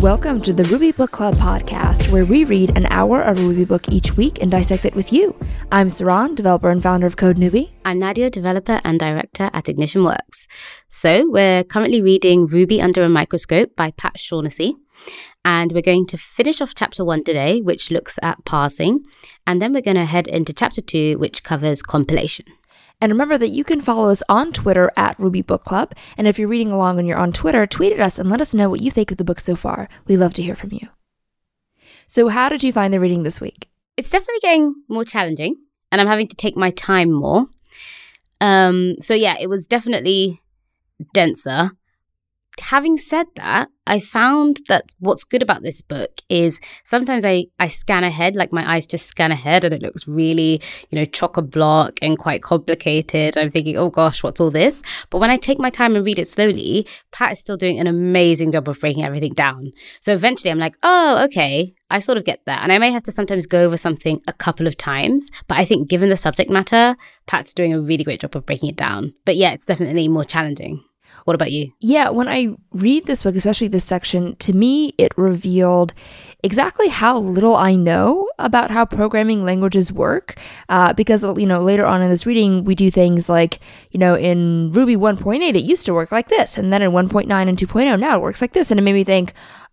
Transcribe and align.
Welcome 0.00 0.42
to 0.42 0.52
the 0.52 0.64
Ruby 0.64 0.92
Book 0.92 1.10
Club 1.10 1.36
podcast, 1.36 2.10
where 2.12 2.26
we 2.26 2.44
read 2.44 2.76
an 2.76 2.84
hour 2.90 3.22
of 3.22 3.42
Ruby 3.42 3.64
book 3.64 3.88
each 3.88 4.14
week 4.14 4.42
and 4.42 4.50
dissect 4.50 4.84
it 4.84 4.94
with 4.94 5.10
you. 5.10 5.34
I'm 5.72 5.88
Saron, 5.88 6.34
developer 6.34 6.68
and 6.70 6.82
founder 6.82 7.06
of 7.06 7.16
Code 7.16 7.38
Newbie. 7.38 7.70
I'm 7.82 7.98
Nadia, 7.98 8.28
developer 8.28 8.78
and 8.84 9.00
director 9.00 9.48
at 9.54 9.70
Ignition 9.70 10.04
Works. 10.04 10.48
So, 10.90 11.30
we're 11.30 11.64
currently 11.64 12.02
reading 12.02 12.46
Ruby 12.46 12.80
Under 12.80 13.02
a 13.04 13.08
Microscope 13.08 13.74
by 13.74 13.90
Pat 13.92 14.20
Shaughnessy. 14.20 14.76
And 15.46 15.72
we're 15.72 15.80
going 15.80 16.06
to 16.08 16.18
finish 16.18 16.60
off 16.60 16.74
chapter 16.74 17.02
one 17.02 17.24
today, 17.24 17.62
which 17.62 17.90
looks 17.90 18.18
at 18.22 18.44
parsing. 18.44 19.02
And 19.46 19.62
then 19.62 19.72
we're 19.72 19.80
going 19.80 19.96
to 19.96 20.04
head 20.04 20.28
into 20.28 20.52
chapter 20.52 20.82
two, 20.82 21.18
which 21.18 21.42
covers 21.42 21.80
compilation. 21.80 22.44
And 23.00 23.12
remember 23.12 23.36
that 23.38 23.48
you 23.48 23.62
can 23.62 23.80
follow 23.80 24.08
us 24.08 24.22
on 24.28 24.52
Twitter 24.52 24.90
at 24.96 25.18
Ruby 25.18 25.42
Book 25.42 25.64
Club. 25.64 25.92
And 26.16 26.26
if 26.26 26.38
you're 26.38 26.48
reading 26.48 26.70
along 26.70 26.98
and 26.98 27.06
you're 27.06 27.18
on 27.18 27.32
Twitter, 27.32 27.66
tweet 27.66 27.92
at 27.92 28.00
us 28.00 28.18
and 28.18 28.30
let 28.30 28.40
us 28.40 28.54
know 28.54 28.70
what 28.70 28.80
you 28.80 28.90
think 28.90 29.10
of 29.10 29.18
the 29.18 29.24
book 29.24 29.40
so 29.40 29.54
far. 29.54 29.88
We 30.06 30.16
love 30.16 30.32
to 30.34 30.42
hear 30.42 30.56
from 30.56 30.70
you. 30.72 30.88
So, 32.06 32.28
how 32.28 32.48
did 32.48 32.62
you 32.62 32.72
find 32.72 32.94
the 32.94 33.00
reading 33.00 33.22
this 33.22 33.40
week? 33.40 33.68
It's 33.96 34.10
definitely 34.10 34.40
getting 34.40 34.74
more 34.88 35.04
challenging, 35.04 35.56
and 35.90 36.00
I'm 36.00 36.06
having 36.06 36.28
to 36.28 36.36
take 36.36 36.56
my 36.56 36.70
time 36.70 37.10
more. 37.10 37.46
Um, 38.40 38.96
so 39.00 39.14
yeah, 39.14 39.36
it 39.40 39.48
was 39.48 39.66
definitely 39.66 40.40
denser 41.12 41.72
having 42.60 42.96
said 42.96 43.26
that, 43.36 43.68
I 43.86 44.00
found 44.00 44.58
that 44.68 44.94
what's 44.98 45.22
good 45.22 45.42
about 45.42 45.62
this 45.62 45.80
book 45.80 46.10
is 46.28 46.60
sometimes 46.84 47.24
I, 47.24 47.46
I 47.60 47.68
scan 47.68 48.02
ahead, 48.02 48.34
like 48.34 48.52
my 48.52 48.68
eyes 48.68 48.86
just 48.86 49.06
scan 49.06 49.30
ahead 49.30 49.62
and 49.62 49.72
it 49.72 49.82
looks 49.82 50.08
really, 50.08 50.60
you 50.90 50.98
know, 50.98 51.04
chock 51.04 51.36
a 51.36 51.42
block 51.42 51.98
and 52.02 52.18
quite 52.18 52.42
complicated. 52.42 53.36
I'm 53.38 53.50
thinking, 53.50 53.76
oh 53.76 53.90
gosh, 53.90 54.22
what's 54.22 54.40
all 54.40 54.50
this? 54.50 54.82
But 55.10 55.18
when 55.18 55.30
I 55.30 55.36
take 55.36 55.58
my 55.58 55.70
time 55.70 55.94
and 55.94 56.04
read 56.04 56.18
it 56.18 56.26
slowly, 56.26 56.86
Pat 57.12 57.32
is 57.32 57.40
still 57.40 57.56
doing 57.56 57.78
an 57.78 57.86
amazing 57.86 58.50
job 58.50 58.68
of 58.68 58.80
breaking 58.80 59.04
everything 59.04 59.34
down. 59.34 59.70
So 60.00 60.12
eventually 60.12 60.50
I'm 60.50 60.58
like, 60.58 60.76
oh, 60.82 61.22
okay, 61.26 61.74
I 61.90 62.00
sort 62.00 62.18
of 62.18 62.24
get 62.24 62.40
that. 62.46 62.62
And 62.62 62.72
I 62.72 62.78
may 62.78 62.90
have 62.90 63.04
to 63.04 63.12
sometimes 63.12 63.46
go 63.46 63.64
over 63.64 63.76
something 63.76 64.20
a 64.26 64.32
couple 64.32 64.66
of 64.66 64.76
times, 64.76 65.30
but 65.46 65.58
I 65.58 65.64
think 65.64 65.88
given 65.88 66.08
the 66.08 66.16
subject 66.16 66.50
matter, 66.50 66.96
Pat's 67.26 67.54
doing 67.54 67.72
a 67.72 67.80
really 67.80 68.02
great 68.02 68.20
job 68.20 68.34
of 68.34 68.46
breaking 68.46 68.70
it 68.70 68.76
down. 68.76 69.14
But 69.24 69.36
yeah, 69.36 69.52
it's 69.52 69.66
definitely 69.66 70.08
more 70.08 70.24
challenging. 70.24 70.82
What 71.26 71.34
about 71.34 71.50
you? 71.50 71.72
Yeah, 71.80 72.10
when 72.10 72.28
I 72.28 72.54
read 72.70 73.06
this 73.06 73.24
book, 73.24 73.34
especially 73.34 73.66
this 73.66 73.84
section, 73.84 74.36
to 74.36 74.52
me, 74.52 74.94
it 74.96 75.12
revealed 75.18 75.92
exactly 76.44 76.86
how 76.86 77.18
little 77.18 77.56
I 77.56 77.74
know 77.74 78.28
about 78.38 78.70
how 78.70 78.84
programming 78.84 79.44
languages 79.44 79.90
work. 79.90 80.38
Uh, 80.68 80.92
because, 80.92 81.24
you 81.24 81.46
know, 81.46 81.60
later 81.60 81.84
on 81.84 82.00
in 82.00 82.10
this 82.10 82.26
reading, 82.26 82.62
we 82.62 82.76
do 82.76 82.92
things 82.92 83.28
like, 83.28 83.58
you 83.90 83.98
know, 83.98 84.16
in 84.16 84.70
Ruby 84.70 84.94
1.8, 84.94 85.42
it 85.42 85.64
used 85.64 85.84
to 85.86 85.94
work 85.94 86.12
like 86.12 86.28
this. 86.28 86.58
And 86.58 86.72
then 86.72 86.80
in 86.80 86.92
1.9 86.92 87.28
and 87.28 87.58
2.0, 87.58 87.98
now 87.98 88.16
it 88.16 88.22
works 88.22 88.40
like 88.40 88.52
this. 88.52 88.70
And 88.70 88.78
it 88.78 88.84
made 88.84 88.92
me 88.92 89.02
think, 89.02 89.32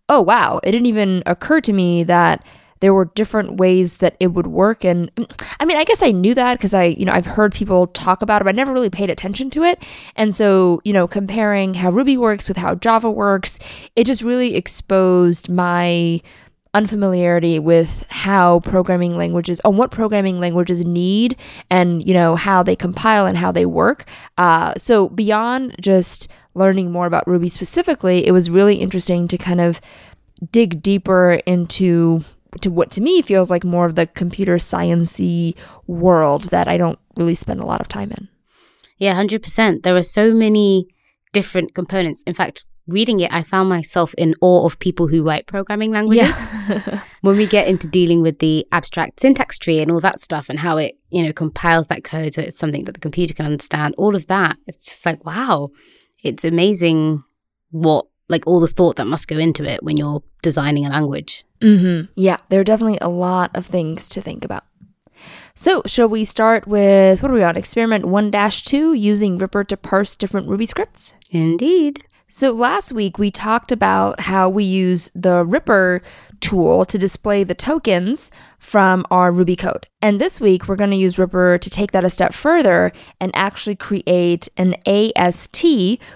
oh, 0.10 0.22
wow, 0.22 0.60
it 0.64 0.72
didn't 0.72 0.88
even 0.88 1.22
occur 1.28 1.62
to 1.62 1.72
me 1.72 2.04
that 2.06 2.44
there 2.84 2.94
were 2.94 3.06
different 3.06 3.56
ways 3.56 3.96
that 3.96 4.18
it 4.20 4.28
would 4.28 4.48
work. 4.48 4.84
And 4.84 5.10
i 5.60 5.66
mean 5.66 5.78
i 5.78 5.86
guess 5.86 6.04
i 6.04 6.12
knew 6.12 6.36
that 6.36 6.58
because 6.58 6.74
i 6.74 6.84
you 6.84 7.06
know 7.06 7.14
i've 7.14 7.26
heard 7.26 7.54
people 7.54 7.88
talk 7.88 8.22
about 8.22 8.42
it 8.42 8.46
but 8.46 8.54
i 8.54 8.58
never 8.58 8.74
really 8.74 8.90
paid 8.90 9.10
attention 9.10 9.50
to 9.52 9.64
it. 9.64 9.82
And 10.18 10.36
so 10.36 10.82
you 10.84 10.92
know 10.92 11.08
comparing 11.08 11.74
how 11.76 11.92
ruby 11.92 12.18
works 12.18 12.50
with 12.50 12.58
how 12.58 12.76
java 12.76 13.10
works 13.10 13.58
it 13.96 14.06
just 14.06 14.22
really 14.22 14.56
exposed 14.56 15.48
my 15.48 16.22
unfamiliarity 16.74 17.58
with 17.60 18.06
how 18.10 18.60
programming 18.62 19.16
languages 19.16 19.62
on 19.64 19.78
what 19.78 19.92
programming 19.92 20.40
languages 20.40 20.84
need 20.84 21.38
and 21.70 22.06
you 22.06 22.14
know 22.14 22.36
how 22.36 22.64
they 22.64 22.76
compile 22.76 23.26
and 23.26 23.38
how 23.38 23.52
they 23.52 23.66
work. 23.66 24.06
Uh, 24.38 24.74
so 24.76 25.08
beyond 25.10 25.76
just 25.80 26.28
learning 26.54 26.92
more 26.92 27.06
about 27.06 27.28
ruby 27.28 27.50
specifically 27.50 28.28
it 28.28 28.32
was 28.32 28.50
really 28.50 28.76
interesting 28.76 29.28
to 29.28 29.38
kind 29.38 29.62
of 29.62 29.80
dig 30.52 30.82
deeper 30.84 31.40
into 31.46 32.24
to 32.62 32.72
what 32.72 32.92
to 32.92 33.02
me 33.02 33.22
feels 33.22 33.50
like 33.50 33.64
more 33.64 33.86
of 33.86 33.96
the 33.96 34.08
computer 34.08 34.56
sciency 34.56 35.56
world 35.88 36.46
that 36.46 36.68
I 36.68 36.78
don't 36.78 37.00
really 37.18 37.36
spend 37.36 37.60
a 37.60 37.66
lot 37.66 37.82
of 37.82 37.88
time 37.88 38.12
in. 38.12 38.30
Yeah, 38.98 39.16
100%. 39.16 39.84
There 39.84 39.96
are 39.96 40.04
so 40.04 40.34
many 40.34 40.88
different 41.34 41.74
components. 41.74 42.24
In 42.24 42.34
fact, 42.34 42.64
reading 42.88 43.20
it, 43.20 43.34
I 43.34 43.42
found 43.42 43.70
myself 43.70 44.14
in 44.18 44.36
awe 44.42 44.66
of 44.66 44.80
people 44.80 45.08
who 45.08 45.24
write 45.24 45.48
programming 45.48 45.92
languages. 45.92 46.30
Yeah. 46.70 47.02
when 47.22 47.38
we 47.38 47.48
get 47.48 47.68
into 47.68 47.88
dealing 47.88 48.22
with 48.22 48.40
the 48.40 48.66
abstract 48.72 49.20
syntax 49.20 49.58
tree 49.58 49.80
and 49.80 49.92
all 49.92 50.02
that 50.02 50.20
stuff 50.20 50.50
and 50.50 50.60
how 50.60 50.78
it, 50.78 50.98
you 51.10 51.24
know, 51.24 51.34
compiles 51.34 51.88
that 51.88 52.04
code 52.04 52.34
so 52.34 52.42
it's 52.42 52.58
something 52.58 52.84
that 52.86 52.94
the 52.94 53.00
computer 53.00 53.34
can 53.34 53.46
understand, 53.46 53.96
all 53.98 54.16
of 54.16 54.28
that, 54.28 54.58
it's 54.68 54.86
just 54.86 55.06
like, 55.06 55.26
wow, 55.26 55.70
it's 56.24 56.44
amazing 56.44 57.24
what, 57.72 58.06
like, 58.30 58.46
all 58.48 58.60
the 58.60 58.68
thought 58.68 58.96
that 58.96 59.08
must 59.08 59.28
go 59.28 59.38
into 59.38 59.64
it 59.64 59.84
when 59.84 59.98
you're 59.98 60.24
designing 60.42 60.86
a 60.86 60.90
language. 60.90 61.46
Mm-hmm. 61.62 62.12
Yeah, 62.16 62.38
there 62.50 62.60
are 62.60 62.66
definitely 62.66 62.98
a 63.02 63.10
lot 63.10 63.52
of 63.56 63.66
things 63.66 64.10
to 64.10 64.22
think 64.22 64.44
about. 64.44 64.64
So, 65.56 65.84
shall 65.86 66.10
we 66.10 66.26
start 66.26 66.68
with 66.68 67.22
what 67.22 67.32
are 67.32 67.36
we 67.36 67.44
on? 67.44 67.56
Experiment 67.56 68.06
1 68.06 68.32
2 68.32 68.94
using 68.94 69.38
Ripper 69.38 69.64
to 69.66 69.78
parse 69.78 70.16
different 70.16 70.48
Ruby 70.48 70.66
scripts? 70.66 71.14
Indeed. 71.30 72.04
So, 72.28 72.52
last 72.52 72.92
week 72.92 73.20
we 73.20 73.30
talked 73.30 73.72
about 73.72 74.22
how 74.22 74.50
we 74.50 74.64
use 74.64 75.12
the 75.14 75.46
Ripper 75.46 76.02
tool 76.44 76.84
to 76.84 76.98
display 76.98 77.46
the 77.46 77.56
tokens 77.56 78.30
from 78.60 79.06
our 79.10 79.32
Ruby 79.32 79.56
code. 79.56 79.88
And 80.02 80.20
this 80.20 80.42
week, 80.42 80.68
we're 80.68 80.76
going 80.76 80.92
to 80.92 80.98
use 80.98 81.18
Ripper 81.18 81.58
to 81.58 81.70
take 81.70 81.92
that 81.92 82.04
a 82.04 82.10
step 82.10 82.34
further 82.34 82.92
and 83.22 83.32
actually 83.34 83.78
create 83.78 84.50
an 84.58 84.76
AST, 84.86 85.66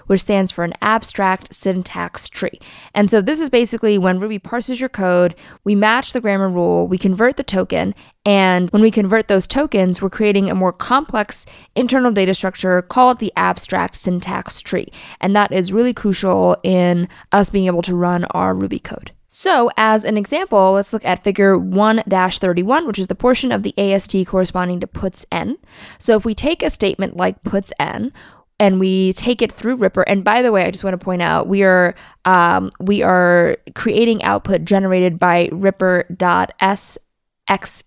which 0.06 0.20
stands 0.20 0.52
for 0.52 0.64
an 0.64 0.74
abstract 0.82 1.54
syntax 1.54 2.28
tree. 2.28 2.58
And 2.94 3.10
so 3.10 3.22
this 3.22 3.40
is 3.40 3.48
basically 3.48 3.96
when 3.96 4.20
Ruby 4.20 4.38
parses 4.38 4.80
your 4.80 4.90
code, 4.90 5.34
we 5.64 5.74
match 5.74 6.12
the 6.12 6.20
grammar 6.20 6.50
rule, 6.50 6.86
we 6.86 6.98
convert 6.98 7.36
the 7.36 7.42
token, 7.42 7.94
and 8.26 8.68
when 8.70 8.82
we 8.82 8.90
convert 8.90 9.28
those 9.28 9.46
tokens, 9.46 10.02
we're 10.02 10.10
creating 10.10 10.50
a 10.50 10.54
more 10.54 10.72
complex 10.72 11.46
internal 11.74 12.12
data 12.12 12.34
structure, 12.34 12.82
called 12.82 13.18
the 13.18 13.32
abstract 13.36 13.96
syntax 13.96 14.60
tree. 14.60 14.88
And 15.22 15.34
that 15.34 15.52
is 15.52 15.72
really 15.72 15.94
crucial 15.94 16.58
in 16.62 17.08
us 17.32 17.48
being 17.48 17.66
able 17.66 17.82
to 17.82 17.96
run 17.96 18.26
our 18.26 18.54
Ruby 18.54 18.80
code. 18.80 19.12
So, 19.30 19.70
as 19.76 20.04
an 20.04 20.16
example, 20.16 20.72
let's 20.72 20.94
look 20.94 21.04
at 21.04 21.22
figure 21.22 21.58
1 21.58 22.02
31, 22.08 22.86
which 22.86 22.98
is 22.98 23.08
the 23.08 23.14
portion 23.14 23.52
of 23.52 23.62
the 23.62 23.74
AST 23.78 24.26
corresponding 24.26 24.80
to 24.80 24.86
puts 24.86 25.26
n. 25.30 25.58
So, 25.98 26.16
if 26.16 26.24
we 26.24 26.34
take 26.34 26.62
a 26.62 26.70
statement 26.70 27.16
like 27.16 27.42
puts 27.42 27.72
n, 27.78 28.12
and 28.60 28.80
we 28.80 29.12
take 29.12 29.40
it 29.40 29.52
through 29.52 29.76
Ripper. 29.76 30.02
And 30.02 30.24
by 30.24 30.42
the 30.42 30.50
way, 30.50 30.64
I 30.64 30.70
just 30.70 30.82
want 30.82 30.98
to 30.98 31.04
point 31.04 31.22
out 31.22 31.46
we 31.46 31.62
are 31.62 31.94
um, 32.24 32.70
we 32.80 33.02
are 33.02 33.56
creating 33.74 34.22
output 34.24 34.64
generated 34.64 35.18
by 35.18 35.48
Ripper.s 35.52 36.98
x 37.46 37.84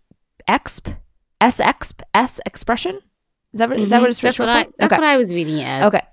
exp 0.47 0.96
sexp 1.41 2.02
s 2.13 2.40
expression. 2.46 3.00
Is 3.53 3.59
that 3.59 3.68
what, 3.68 3.75
mm-hmm. 3.75 3.84
is 3.84 3.90
that 3.90 4.02
what 4.02 4.09
it's 4.09 4.22
that's 4.22 4.40
what 4.40 4.47
I 4.47 4.68
that's 4.78 4.94
okay. 4.94 5.02
what 5.02 5.09
I 5.09 5.18
was 5.18 5.34
reading 5.34 5.62
as. 5.62 5.94
Okay, 5.94 6.06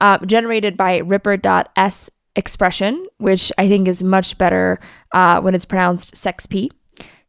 uh, 0.00 0.18
generated 0.24 0.76
by 0.76 0.98
Ripper.s 0.98 2.10
expression, 2.36 3.06
which 3.18 3.52
I 3.58 3.68
think 3.68 3.88
is 3.88 4.02
much 4.02 4.38
better 4.38 4.80
uh, 5.12 5.40
when 5.40 5.54
it's 5.54 5.64
pronounced 5.64 6.16
sex 6.16 6.46
p. 6.46 6.70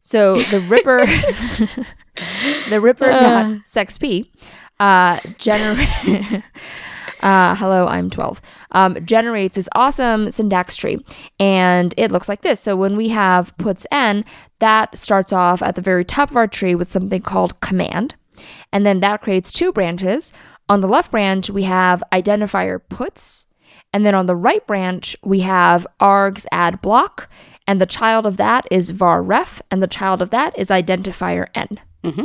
So 0.00 0.34
the 0.34 0.60
Ripper, 0.60 1.06
the 2.70 2.80
Ripper 2.80 3.10
uh. 3.10 3.58
sex 3.64 3.98
p, 3.98 4.32
uh, 4.80 5.18
gener- 5.38 6.42
uh, 7.20 7.54
hello, 7.54 7.86
I'm 7.86 8.10
12, 8.10 8.40
um, 8.72 8.96
generates 9.04 9.54
this 9.54 9.68
awesome 9.74 10.30
syntax 10.32 10.76
tree. 10.76 11.04
And 11.38 11.94
it 11.96 12.10
looks 12.10 12.28
like 12.28 12.42
this. 12.42 12.58
So 12.58 12.74
when 12.74 12.96
we 12.96 13.08
have 13.08 13.56
puts 13.58 13.86
n, 13.92 14.24
that 14.58 14.98
starts 14.98 15.32
off 15.32 15.62
at 15.62 15.76
the 15.76 15.82
very 15.82 16.04
top 16.04 16.30
of 16.30 16.36
our 16.36 16.48
tree 16.48 16.74
with 16.74 16.90
something 16.90 17.22
called 17.22 17.60
command. 17.60 18.16
And 18.72 18.84
then 18.84 19.00
that 19.00 19.20
creates 19.20 19.52
two 19.52 19.72
branches. 19.72 20.32
On 20.68 20.80
the 20.80 20.88
left 20.88 21.10
branch, 21.10 21.50
we 21.50 21.62
have 21.62 22.02
identifier 22.12 22.80
puts, 22.88 23.46
and 23.92 24.06
then 24.06 24.14
on 24.14 24.26
the 24.26 24.36
right 24.36 24.66
branch, 24.66 25.16
we 25.22 25.40
have 25.40 25.86
args 26.00 26.46
add 26.52 26.80
block, 26.80 27.28
and 27.66 27.80
the 27.80 27.86
child 27.86 28.26
of 28.26 28.36
that 28.38 28.66
is 28.70 28.90
var 28.90 29.22
ref, 29.22 29.62
and 29.70 29.82
the 29.82 29.86
child 29.86 30.22
of 30.22 30.30
that 30.30 30.58
is 30.58 30.68
identifier 30.68 31.48
n. 31.54 31.80
Mm-hmm. 32.02 32.24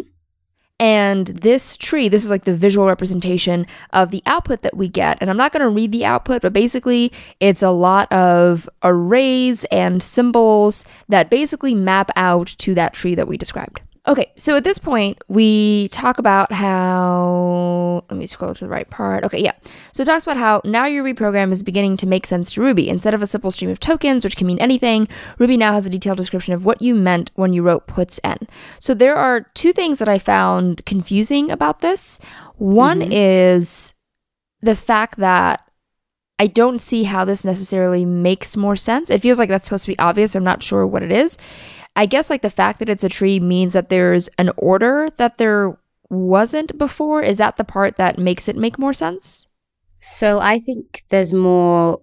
And 0.79 1.27
this 1.27 1.75
tree, 1.75 2.07
this 2.07 2.23
is 2.23 2.29
like 2.29 2.43
the 2.43 2.53
visual 2.53 2.85
representation 2.85 3.65
of 3.93 4.11
the 4.11 4.21
output 4.27 4.61
that 4.61 4.77
we 4.77 4.87
get. 4.87 5.17
And 5.19 5.29
I'm 5.29 5.37
not 5.37 5.51
going 5.51 5.63
to 5.63 5.69
read 5.69 5.91
the 5.91 6.05
output, 6.05 6.43
but 6.43 6.53
basically, 6.53 7.11
it's 7.39 7.63
a 7.63 7.71
lot 7.71 8.11
of 8.11 8.69
arrays 8.83 9.63
and 9.65 10.03
symbols 10.03 10.85
that 11.09 11.31
basically 11.31 11.73
map 11.73 12.11
out 12.15 12.47
to 12.59 12.75
that 12.75 12.93
tree 12.93 13.15
that 13.15 13.27
we 13.27 13.37
described. 13.37 13.81
Okay, 14.07 14.31
so 14.37 14.55
at 14.55 14.63
this 14.63 14.77
point, 14.77 15.21
we 15.27 15.89
talk 15.89 16.17
about 16.17 16.53
how. 16.53 18.05
Let 18.09 18.17
me 18.17 18.25
scroll 18.25 18.53
to 18.53 18.65
the 18.65 18.69
right 18.69 18.89
part. 18.89 19.25
Okay, 19.25 19.41
yeah. 19.43 19.51
So 19.91 20.03
it 20.03 20.05
talks 20.05 20.23
about 20.23 20.37
how 20.37 20.61
now 20.63 20.85
your 20.85 21.03
Ruby 21.03 21.13
program 21.13 21.51
is 21.51 21.61
beginning 21.61 21.97
to 21.97 22.07
make 22.07 22.25
sense 22.25 22.53
to 22.53 22.61
Ruby. 22.61 22.87
Instead 22.87 23.13
of 23.13 23.21
a 23.21 23.27
simple 23.27 23.51
stream 23.51 23.69
of 23.69 23.81
tokens, 23.81 24.23
which 24.23 24.37
can 24.37 24.47
mean 24.47 24.59
anything, 24.59 25.09
Ruby 25.39 25.57
now 25.57 25.73
has 25.73 25.85
a 25.85 25.89
detailed 25.89 26.17
description 26.17 26.53
of 26.53 26.63
what 26.63 26.81
you 26.81 26.95
meant 26.95 27.31
when 27.35 27.51
you 27.51 27.63
wrote 27.63 27.85
puts 27.85 28.17
n. 28.23 28.47
So 28.79 28.93
there 28.93 29.15
are 29.17 29.41
two 29.55 29.73
things 29.73 29.99
that 29.99 30.07
I 30.07 30.19
found 30.19 30.85
confusing 30.85 31.51
about 31.51 31.81
this. 31.81 32.17
One 32.55 33.01
mm-hmm. 33.01 33.11
is 33.11 33.93
the 34.61 34.75
fact 34.75 35.17
that 35.17 35.69
I 36.39 36.47
don't 36.47 36.79
see 36.79 37.03
how 37.03 37.25
this 37.25 37.43
necessarily 37.43 38.05
makes 38.05 38.55
more 38.55 38.75
sense. 38.75 39.09
It 39.09 39.21
feels 39.21 39.39
like 39.39 39.49
that's 39.49 39.67
supposed 39.67 39.85
to 39.85 39.91
be 39.91 39.99
obvious. 39.99 40.35
I'm 40.35 40.43
not 40.43 40.63
sure 40.63 40.85
what 40.85 41.03
it 41.03 41.11
is. 41.11 41.37
I 41.97 42.05
guess 42.05 42.29
like 42.29 42.43
the 42.43 42.51
fact 42.51 42.77
that 42.79 42.89
it's 42.89 43.03
a 43.03 43.09
tree 43.09 43.39
means 43.39 43.73
that 43.73 43.89
there's 43.89 44.29
an 44.37 44.51
order 44.55 45.09
that 45.17 45.39
there 45.39 45.77
wasn't 46.09 46.77
before. 46.77 47.23
Is 47.23 47.39
that 47.39 47.57
the 47.57 47.63
part 47.63 47.97
that 47.97 48.19
makes 48.19 48.47
it 48.47 48.55
make 48.55 48.77
more 48.77 48.93
sense? 48.93 49.47
So 49.99 50.39
I 50.39 50.59
think 50.59 51.01
there's 51.09 51.33
more. 51.33 51.99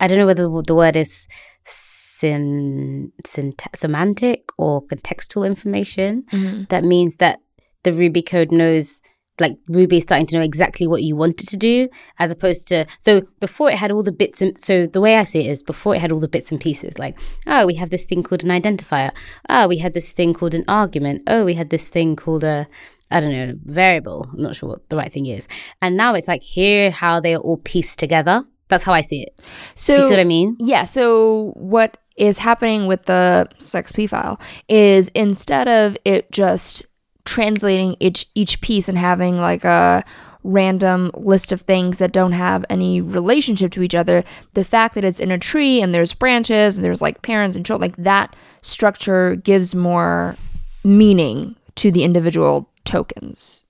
I 0.00 0.08
don't 0.08 0.18
know 0.18 0.26
whether 0.26 0.48
the 0.62 0.74
word 0.74 0.96
is 0.96 1.28
sin, 1.66 3.12
semantic 3.24 4.48
or 4.56 4.82
contextual 4.86 5.46
information. 5.46 6.24
Mm-hmm. 6.32 6.64
That 6.70 6.84
means 6.84 7.16
that 7.16 7.40
the 7.82 7.92
Ruby 7.92 8.22
code 8.22 8.50
knows 8.50 9.02
like 9.40 9.58
Ruby 9.68 9.98
is 9.98 10.02
starting 10.02 10.26
to 10.28 10.36
know 10.36 10.42
exactly 10.42 10.86
what 10.86 11.02
you 11.02 11.16
wanted 11.16 11.48
to 11.48 11.56
do, 11.56 11.88
as 12.18 12.30
opposed 12.30 12.68
to 12.68 12.86
so 12.98 13.22
before 13.40 13.70
it 13.70 13.76
had 13.76 13.92
all 13.92 14.02
the 14.02 14.12
bits 14.12 14.40
and 14.42 14.58
so 14.58 14.86
the 14.86 15.00
way 15.00 15.16
I 15.16 15.24
see 15.24 15.40
it 15.40 15.50
is 15.50 15.62
before 15.62 15.94
it 15.94 16.00
had 16.00 16.12
all 16.12 16.20
the 16.20 16.28
bits 16.28 16.50
and 16.50 16.60
pieces, 16.60 16.98
like 16.98 17.18
oh 17.46 17.66
we 17.66 17.74
have 17.74 17.90
this 17.90 18.04
thing 18.04 18.22
called 18.22 18.44
an 18.44 18.50
identifier, 18.50 19.10
oh 19.48 19.68
we 19.68 19.78
had 19.78 19.94
this 19.94 20.12
thing 20.12 20.34
called 20.34 20.54
an 20.54 20.64
argument, 20.68 21.22
oh 21.26 21.44
we 21.44 21.54
had 21.54 21.70
this 21.70 21.88
thing 21.88 22.16
called 22.16 22.44
a 22.44 22.66
I 23.10 23.20
don't 23.20 23.32
know 23.32 23.54
variable. 23.64 24.28
I'm 24.32 24.42
not 24.42 24.56
sure 24.56 24.68
what 24.70 24.88
the 24.88 24.96
right 24.96 25.12
thing 25.12 25.26
is, 25.26 25.48
and 25.80 25.96
now 25.96 26.14
it's 26.14 26.28
like 26.28 26.42
here 26.42 26.90
how 26.90 27.20
they 27.20 27.34
are 27.34 27.40
all 27.40 27.58
pieced 27.58 27.98
together. 27.98 28.44
That's 28.68 28.82
how 28.82 28.92
I 28.92 29.02
see 29.02 29.22
it. 29.22 29.40
So 29.76 29.94
Do 29.94 30.02
you 30.02 30.08
see 30.08 30.14
what 30.14 30.20
I 30.20 30.24
mean? 30.24 30.56
Yeah. 30.58 30.86
So 30.86 31.52
what 31.54 31.98
is 32.16 32.38
happening 32.38 32.86
with 32.86 33.04
the 33.04 33.48
SexP 33.60 34.08
file 34.08 34.40
is 34.68 35.08
instead 35.14 35.68
of 35.68 35.96
it 36.04 36.30
just 36.32 36.86
translating 37.26 37.96
each 38.00 38.26
each 38.34 38.60
piece 38.62 38.88
and 38.88 38.96
having 38.96 39.36
like 39.36 39.64
a 39.64 40.02
random 40.44 41.10
list 41.14 41.50
of 41.50 41.62
things 41.62 41.98
that 41.98 42.12
don't 42.12 42.32
have 42.32 42.64
any 42.70 43.00
relationship 43.00 43.72
to 43.72 43.82
each 43.82 43.94
other, 43.94 44.24
the 44.54 44.64
fact 44.64 44.94
that 44.94 45.04
it's 45.04 45.18
in 45.18 45.30
a 45.30 45.38
tree 45.38 45.82
and 45.82 45.92
there's 45.92 46.14
branches 46.14 46.76
and 46.76 46.84
there's 46.84 47.02
like 47.02 47.20
parents 47.22 47.56
and 47.56 47.66
children, 47.66 47.90
like 47.90 47.96
that 47.96 48.34
structure 48.62 49.34
gives 49.36 49.74
more 49.74 50.36
meaning 50.84 51.56
to 51.74 51.90
the 51.90 52.04
individual 52.04 52.70
tokens. 52.84 53.64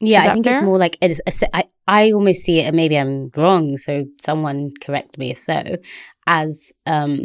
Yeah, 0.00 0.24
I 0.24 0.32
think 0.34 0.44
fair? 0.44 0.54
it's 0.54 0.62
more 0.62 0.78
like 0.78 0.98
it 1.00 1.12
is. 1.12 1.42
A, 1.42 1.56
I 1.56 1.64
I 1.86 2.10
almost 2.12 2.42
see 2.42 2.60
it, 2.60 2.64
and 2.64 2.76
maybe 2.76 2.98
I'm 2.98 3.30
wrong. 3.36 3.78
So 3.78 4.04
someone 4.20 4.72
correct 4.84 5.16
me 5.16 5.30
if 5.30 5.38
so. 5.38 5.76
As 6.26 6.72
um 6.86 7.20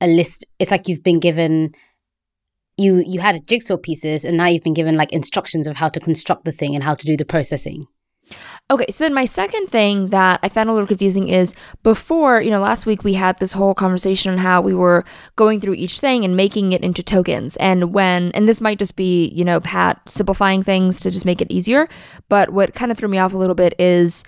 a 0.00 0.06
list, 0.06 0.44
it's 0.58 0.70
like 0.70 0.88
you've 0.88 1.04
been 1.04 1.20
given. 1.20 1.72
You 2.76 3.02
you 3.06 3.20
had 3.20 3.46
jigsaw 3.46 3.76
pieces, 3.76 4.24
and 4.24 4.36
now 4.36 4.46
you've 4.46 4.62
been 4.62 4.74
given 4.74 4.94
like 4.94 5.12
instructions 5.12 5.66
of 5.66 5.76
how 5.76 5.88
to 5.88 6.00
construct 6.00 6.44
the 6.44 6.52
thing 6.52 6.74
and 6.74 6.84
how 6.84 6.94
to 6.94 7.06
do 7.06 7.16
the 7.16 7.24
processing. 7.24 7.86
Okay, 8.70 8.86
so 8.90 9.04
then 9.04 9.12
my 9.12 9.26
second 9.26 9.68
thing 9.68 10.06
that 10.06 10.40
I 10.42 10.48
found 10.48 10.70
a 10.70 10.72
little 10.72 10.86
confusing 10.86 11.28
is 11.28 11.54
before, 11.82 12.40
you 12.40 12.50
know, 12.50 12.60
last 12.60 12.86
week 12.86 13.04
we 13.04 13.12
had 13.12 13.38
this 13.38 13.52
whole 13.52 13.74
conversation 13.74 14.32
on 14.32 14.38
how 14.38 14.62
we 14.62 14.74
were 14.74 15.04
going 15.36 15.60
through 15.60 15.74
each 15.74 15.98
thing 15.98 16.24
and 16.24 16.34
making 16.34 16.72
it 16.72 16.82
into 16.82 17.02
tokens. 17.02 17.56
And 17.56 17.92
when, 17.92 18.32
and 18.32 18.48
this 18.48 18.62
might 18.62 18.78
just 18.78 18.96
be, 18.96 19.28
you 19.28 19.44
know, 19.44 19.60
Pat 19.60 20.00
simplifying 20.08 20.62
things 20.62 20.98
to 21.00 21.10
just 21.10 21.26
make 21.26 21.42
it 21.42 21.50
easier. 21.50 21.88
But 22.30 22.50
what 22.50 22.72
kind 22.72 22.90
of 22.90 22.96
threw 22.96 23.08
me 23.08 23.18
off 23.18 23.34
a 23.34 23.38
little 23.38 23.54
bit 23.54 23.74
is 23.78 24.24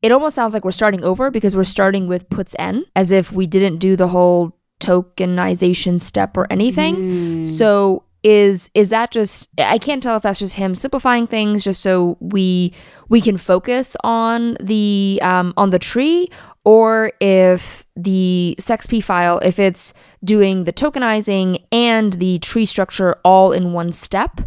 it 0.00 0.12
almost 0.12 0.34
sounds 0.34 0.54
like 0.54 0.64
we're 0.64 0.70
starting 0.70 1.04
over 1.04 1.30
because 1.30 1.54
we're 1.54 1.64
starting 1.64 2.06
with 2.06 2.28
puts 2.30 2.56
n 2.58 2.84
as 2.96 3.10
if 3.10 3.32
we 3.32 3.46
didn't 3.46 3.78
do 3.78 3.96
the 3.96 4.08
whole 4.08 4.58
tokenization 4.84 6.00
step 6.00 6.36
or 6.36 6.46
anything. 6.50 6.96
Mm. 6.96 7.46
So 7.46 8.04
is 8.24 8.70
is 8.72 8.88
that 8.88 9.10
just 9.10 9.50
I 9.58 9.76
can't 9.76 10.02
tell 10.02 10.16
if 10.16 10.22
that's 10.22 10.38
just 10.38 10.54
him 10.54 10.74
simplifying 10.74 11.26
things 11.26 11.62
just 11.62 11.82
so 11.82 12.16
we 12.20 12.72
we 13.10 13.20
can 13.20 13.36
focus 13.36 13.96
on 14.02 14.56
the 14.60 15.20
um, 15.22 15.52
on 15.58 15.70
the 15.70 15.78
tree 15.78 16.30
or 16.64 17.12
if 17.20 17.86
the 17.94 18.56
sexp 18.58 19.04
file 19.04 19.38
if 19.40 19.58
it's 19.58 19.92
doing 20.24 20.64
the 20.64 20.72
tokenizing 20.72 21.62
and 21.70 22.14
the 22.14 22.38
tree 22.38 22.64
structure 22.64 23.14
all 23.24 23.52
in 23.52 23.74
one 23.74 23.92
step 23.92 24.40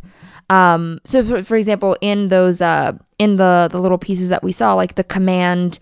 um, 0.50 1.00
so 1.06 1.24
for, 1.24 1.44
for 1.44 1.56
example 1.56 1.96
in 2.02 2.30
those 2.30 2.62
uh, 2.62 2.94
in 3.20 3.36
the 3.36 3.70
the 3.72 3.80
little 3.80 4.00
pieces 4.00 4.30
that 4.30 4.44
we 4.44 4.52
saw 4.52 4.74
like 4.74 4.96
the 4.96 5.04
command 5.04 5.78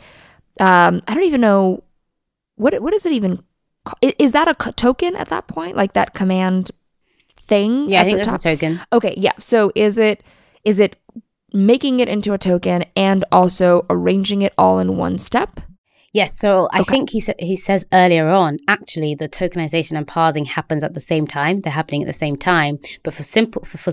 um, 0.60 1.02
I 1.08 1.14
don't 1.14 1.24
even 1.24 1.42
know 1.42 1.82
what 2.56 2.78
what 2.82 2.94
is 2.94 3.06
it 3.06 3.14
even 3.14 3.42
is 4.02 4.32
that 4.32 4.48
a 4.48 4.72
token 4.72 5.16
at 5.16 5.30
that 5.30 5.48
point 5.48 5.76
like 5.76 5.94
that 5.94 6.14
command 6.14 6.72
thing 7.38 7.90
yeah, 7.90 8.02
I 8.02 8.06
think 8.06 8.18
that's 8.18 8.30
top? 8.30 8.40
a 8.40 8.56
token. 8.56 8.82
Okay, 8.92 9.14
yeah. 9.18 9.34
So 9.40 9.72
is 9.76 9.98
it 9.98 10.24
is 10.64 10.80
it 10.80 10.96
making 11.54 12.00
it 12.00 12.10
into 12.10 12.34
a 12.34 12.38
token 12.38 12.84
and 12.96 13.24
also 13.32 13.86
arranging 13.90 14.42
it 14.42 14.54
all 14.58 14.80
in 14.80 14.98
one 14.98 15.18
step? 15.18 15.60
Yes, 16.14 16.34
so 16.34 16.70
I 16.72 16.80
Okay. 16.80 16.92
think 16.92 17.10
he 17.10 17.20
sa- 17.20 17.34
he 17.40 17.58
says 17.58 17.86
earlier 17.92 18.30
on, 18.30 18.58
actually, 18.70 19.16
the 19.16 19.28
tokenization 19.28 19.98
and 19.98 20.08
parsing 20.08 20.46
happens 20.46 20.82
at 20.84 20.94
the 20.94 21.02
same 21.02 21.28
time. 21.28 21.60
They're 21.60 21.74
happening 21.74 22.02
at 22.04 22.08
the 22.08 22.14
same 22.14 22.38
time, 22.38 22.80
but 23.04 23.14
for 23.14 23.24
simple 23.24 23.64
for, 23.66 23.78
for 23.78 23.92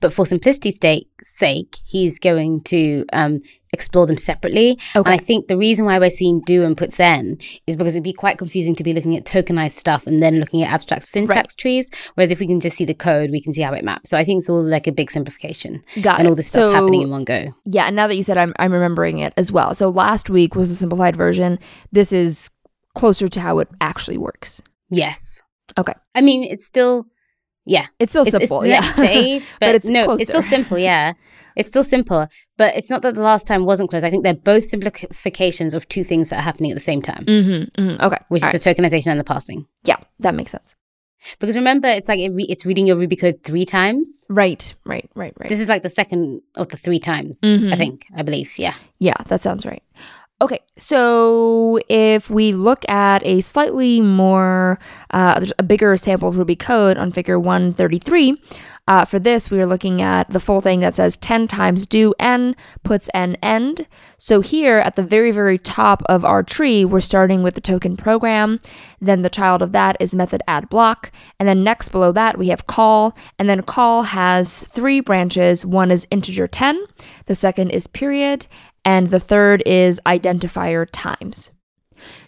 but 0.00 0.12
for 0.12 0.26
simplicity's 0.26 0.78
sake, 0.80 1.08
sake, 1.22 1.76
he's 1.86 2.18
going 2.18 2.60
to 2.62 3.04
um, 3.12 3.38
explore 3.72 4.06
them 4.06 4.16
separately. 4.16 4.78
Okay. 4.96 4.98
And 4.98 5.08
I 5.08 5.18
think 5.18 5.48
the 5.48 5.56
reason 5.56 5.84
why 5.84 5.98
we're 5.98 6.10
seeing 6.10 6.40
do 6.46 6.64
and 6.64 6.76
puts 6.76 6.98
n 6.98 7.36
is 7.66 7.76
because 7.76 7.94
it'd 7.94 8.02
be 8.04 8.12
quite 8.12 8.38
confusing 8.38 8.74
to 8.76 8.82
be 8.82 8.92
looking 8.92 9.16
at 9.16 9.24
tokenized 9.24 9.72
stuff 9.72 10.06
and 10.06 10.22
then 10.22 10.40
looking 10.40 10.62
at 10.62 10.72
abstract 10.72 11.04
syntax 11.04 11.54
trees. 11.54 11.90
Whereas 12.14 12.30
if 12.30 12.40
we 12.40 12.46
can 12.46 12.60
just 12.60 12.76
see 12.76 12.84
the 12.84 12.94
code, 12.94 13.30
we 13.30 13.40
can 13.42 13.52
see 13.52 13.62
how 13.62 13.72
it 13.72 13.84
maps. 13.84 14.10
So 14.10 14.16
I 14.18 14.24
think 14.24 14.40
it's 14.40 14.50
all 14.50 14.62
like 14.62 14.86
a 14.86 14.92
big 14.92 15.10
simplification, 15.10 15.82
Got 16.02 16.18
and 16.18 16.26
it. 16.26 16.30
all 16.30 16.36
this 16.36 16.48
stuff's 16.48 16.68
So- 16.68 16.74
happening 16.74 17.02
in 17.02 17.10
one 17.10 17.24
go. 17.24 17.54
Yeah, 17.64 17.84
and 17.86 17.94
now 17.96 18.06
that 18.08 18.16
you 18.16 18.22
said 18.22 18.38
I'm 18.38 18.54
I'm 18.58 18.72
remembering 18.72 19.18
it 19.18 19.32
as 19.36 19.52
well. 19.52 19.74
So 19.74 19.88
last 19.90 20.30
week 20.30 20.54
was 20.54 20.68
the 20.70 20.74
simplified 20.74 21.16
version. 21.16 21.58
This 21.92 22.12
is 22.12 22.50
closer 22.94 23.28
to 23.28 23.40
how 23.40 23.58
it 23.58 23.68
actually 23.80 24.18
works. 24.18 24.62
Yes. 24.90 25.42
Okay. 25.76 25.94
I 26.14 26.20
mean, 26.20 26.44
it's 26.44 26.64
still, 26.64 27.06
yeah. 27.64 27.86
It's 27.98 28.12
still 28.12 28.22
it's, 28.22 28.30
simple, 28.30 28.62
it's 28.62 28.68
yeah. 28.70 28.80
stage, 28.92 29.50
but, 29.60 29.66
But 29.66 29.74
it's 29.76 29.88
no, 29.88 30.04
closer. 30.04 30.20
it's 30.22 30.30
still 30.30 30.42
simple. 30.42 30.78
Yeah, 30.78 31.12
it's 31.56 31.68
still 31.68 31.84
simple, 31.84 32.26
but 32.56 32.76
it's 32.76 32.90
not 32.90 33.02
that 33.02 33.14
the 33.14 33.22
last 33.22 33.46
time 33.46 33.64
wasn't 33.64 33.90
close. 33.90 34.04
I 34.04 34.10
think 34.10 34.24
they're 34.24 34.34
both 34.34 34.64
simplifications 34.64 35.74
of 35.74 35.88
two 35.88 36.04
things 36.04 36.30
that 36.30 36.38
are 36.38 36.42
happening 36.42 36.70
at 36.70 36.74
the 36.74 36.80
same 36.80 37.02
time, 37.02 37.24
mm-hmm, 37.24 37.80
mm-hmm. 37.82 38.04
Okay. 38.04 38.18
which 38.28 38.42
All 38.42 38.50
is 38.54 38.62
the 38.62 38.74
tokenization 38.74 39.08
and 39.08 39.20
the 39.20 39.24
parsing. 39.24 39.66
Yeah, 39.84 39.96
that 40.20 40.34
makes 40.34 40.52
sense. 40.52 40.76
Because 41.38 41.56
remember, 41.56 41.88
it's 41.88 42.06
like 42.08 42.20
it 42.20 42.32
re- 42.32 42.46
it's 42.50 42.66
reading 42.66 42.86
your 42.86 42.96
Ruby 42.96 43.16
code 43.16 43.42
three 43.44 43.64
times. 43.64 44.26
Right, 44.28 44.74
right, 44.84 45.08
right, 45.14 45.32
right. 45.38 45.48
This 45.48 45.58
is 45.58 45.68
like 45.70 45.82
the 45.82 45.88
second 45.88 46.42
of 46.54 46.68
the 46.68 46.76
three 46.76 46.98
times. 47.00 47.40
Mhm. 47.40 47.72
I 47.72 47.76
think, 47.76 48.04
I 48.14 48.22
believe. 48.22 48.58
Yeah. 48.58 48.74
Yeah, 48.98 49.16
that 49.28 49.40
sounds 49.40 49.64
right. 49.64 49.82
Okay, 50.42 50.58
so 50.76 51.78
if 51.88 52.28
we 52.28 52.52
look 52.52 52.86
at 52.88 53.24
a 53.24 53.40
slightly 53.40 54.00
more, 54.00 54.80
uh, 55.10 55.46
a 55.58 55.62
bigger 55.62 55.96
sample 55.96 56.28
of 56.28 56.36
Ruby 56.36 56.56
code 56.56 56.98
on 56.98 57.12
figure 57.12 57.38
133, 57.38 58.42
uh, 58.86 59.04
for 59.04 59.18
this 59.18 59.50
we 59.50 59.58
are 59.60 59.66
looking 59.66 60.02
at 60.02 60.28
the 60.28 60.40
full 60.40 60.60
thing 60.60 60.80
that 60.80 60.94
says 60.94 61.16
10 61.16 61.48
times 61.48 61.86
do 61.86 62.12
n 62.18 62.54
puts 62.82 63.08
n 63.14 63.36
end. 63.42 63.86
So 64.18 64.40
here 64.40 64.78
at 64.78 64.96
the 64.96 65.02
very, 65.02 65.30
very 65.30 65.56
top 65.56 66.02
of 66.06 66.24
our 66.24 66.42
tree, 66.42 66.84
we're 66.84 67.00
starting 67.00 67.42
with 67.42 67.54
the 67.54 67.60
token 67.60 67.96
program. 67.96 68.60
Then 69.00 69.22
the 69.22 69.30
child 69.30 69.62
of 69.62 69.72
that 69.72 69.96
is 70.00 70.14
method 70.14 70.42
add 70.46 70.68
block. 70.68 71.12
And 71.38 71.48
then 71.48 71.64
next 71.64 71.90
below 71.90 72.12
that, 72.12 72.36
we 72.36 72.48
have 72.48 72.66
call. 72.66 73.16
And 73.38 73.48
then 73.48 73.62
call 73.62 74.02
has 74.02 74.64
three 74.64 75.00
branches. 75.00 75.64
One 75.64 75.90
is 75.90 76.06
integer 76.10 76.48
10, 76.48 76.84
the 77.26 77.34
second 77.34 77.70
is 77.70 77.86
period, 77.86 78.46
and 78.84 79.10
the 79.10 79.20
third 79.20 79.62
is 79.66 80.00
identifier 80.06 80.86
times. 80.90 81.50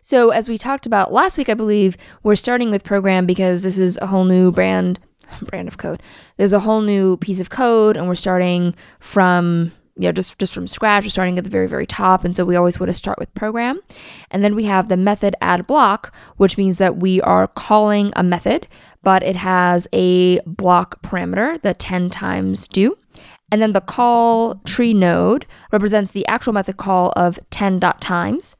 So, 0.00 0.30
as 0.30 0.48
we 0.48 0.58
talked 0.58 0.86
about 0.86 1.12
last 1.12 1.36
week, 1.38 1.48
I 1.48 1.54
believe 1.54 1.96
we're 2.22 2.36
starting 2.36 2.70
with 2.70 2.84
program 2.84 3.26
because 3.26 3.62
this 3.62 3.78
is 3.78 3.98
a 3.98 4.06
whole 4.06 4.24
new 4.24 4.50
brand 4.52 4.98
brand 5.42 5.68
of 5.68 5.78
code. 5.78 6.02
There's 6.36 6.52
a 6.52 6.60
whole 6.60 6.80
new 6.80 7.16
piece 7.18 7.40
of 7.40 7.50
code, 7.50 7.96
and 7.96 8.08
we're 8.08 8.14
starting 8.14 8.74
from 9.00 9.72
you 9.96 10.08
know 10.08 10.12
just 10.12 10.38
just 10.38 10.54
from 10.54 10.66
scratch. 10.66 11.04
We're 11.04 11.10
starting 11.10 11.38
at 11.38 11.44
the 11.44 11.50
very 11.50 11.68
very 11.68 11.86
top, 11.86 12.24
and 12.24 12.34
so 12.34 12.44
we 12.44 12.56
always 12.56 12.78
want 12.78 12.90
to 12.90 12.94
start 12.94 13.18
with 13.18 13.34
program. 13.34 13.80
And 14.30 14.44
then 14.44 14.54
we 14.54 14.64
have 14.64 14.88
the 14.88 14.96
method 14.96 15.34
add 15.40 15.66
block, 15.66 16.14
which 16.36 16.56
means 16.56 16.78
that 16.78 16.96
we 16.96 17.20
are 17.22 17.48
calling 17.48 18.10
a 18.16 18.22
method, 18.22 18.68
but 19.02 19.22
it 19.22 19.36
has 19.36 19.88
a 19.92 20.40
block 20.40 21.02
parameter, 21.02 21.60
the 21.62 21.74
10 21.74 22.10
times 22.10 22.66
do. 22.68 22.96
And 23.52 23.62
then 23.62 23.72
the 23.72 23.80
call 23.80 24.56
tree 24.64 24.92
node 24.92 25.46
represents 25.72 26.10
the 26.10 26.26
actual 26.26 26.52
method 26.52 26.76
call 26.76 27.12
of 27.16 27.38
10.times. 27.50 28.56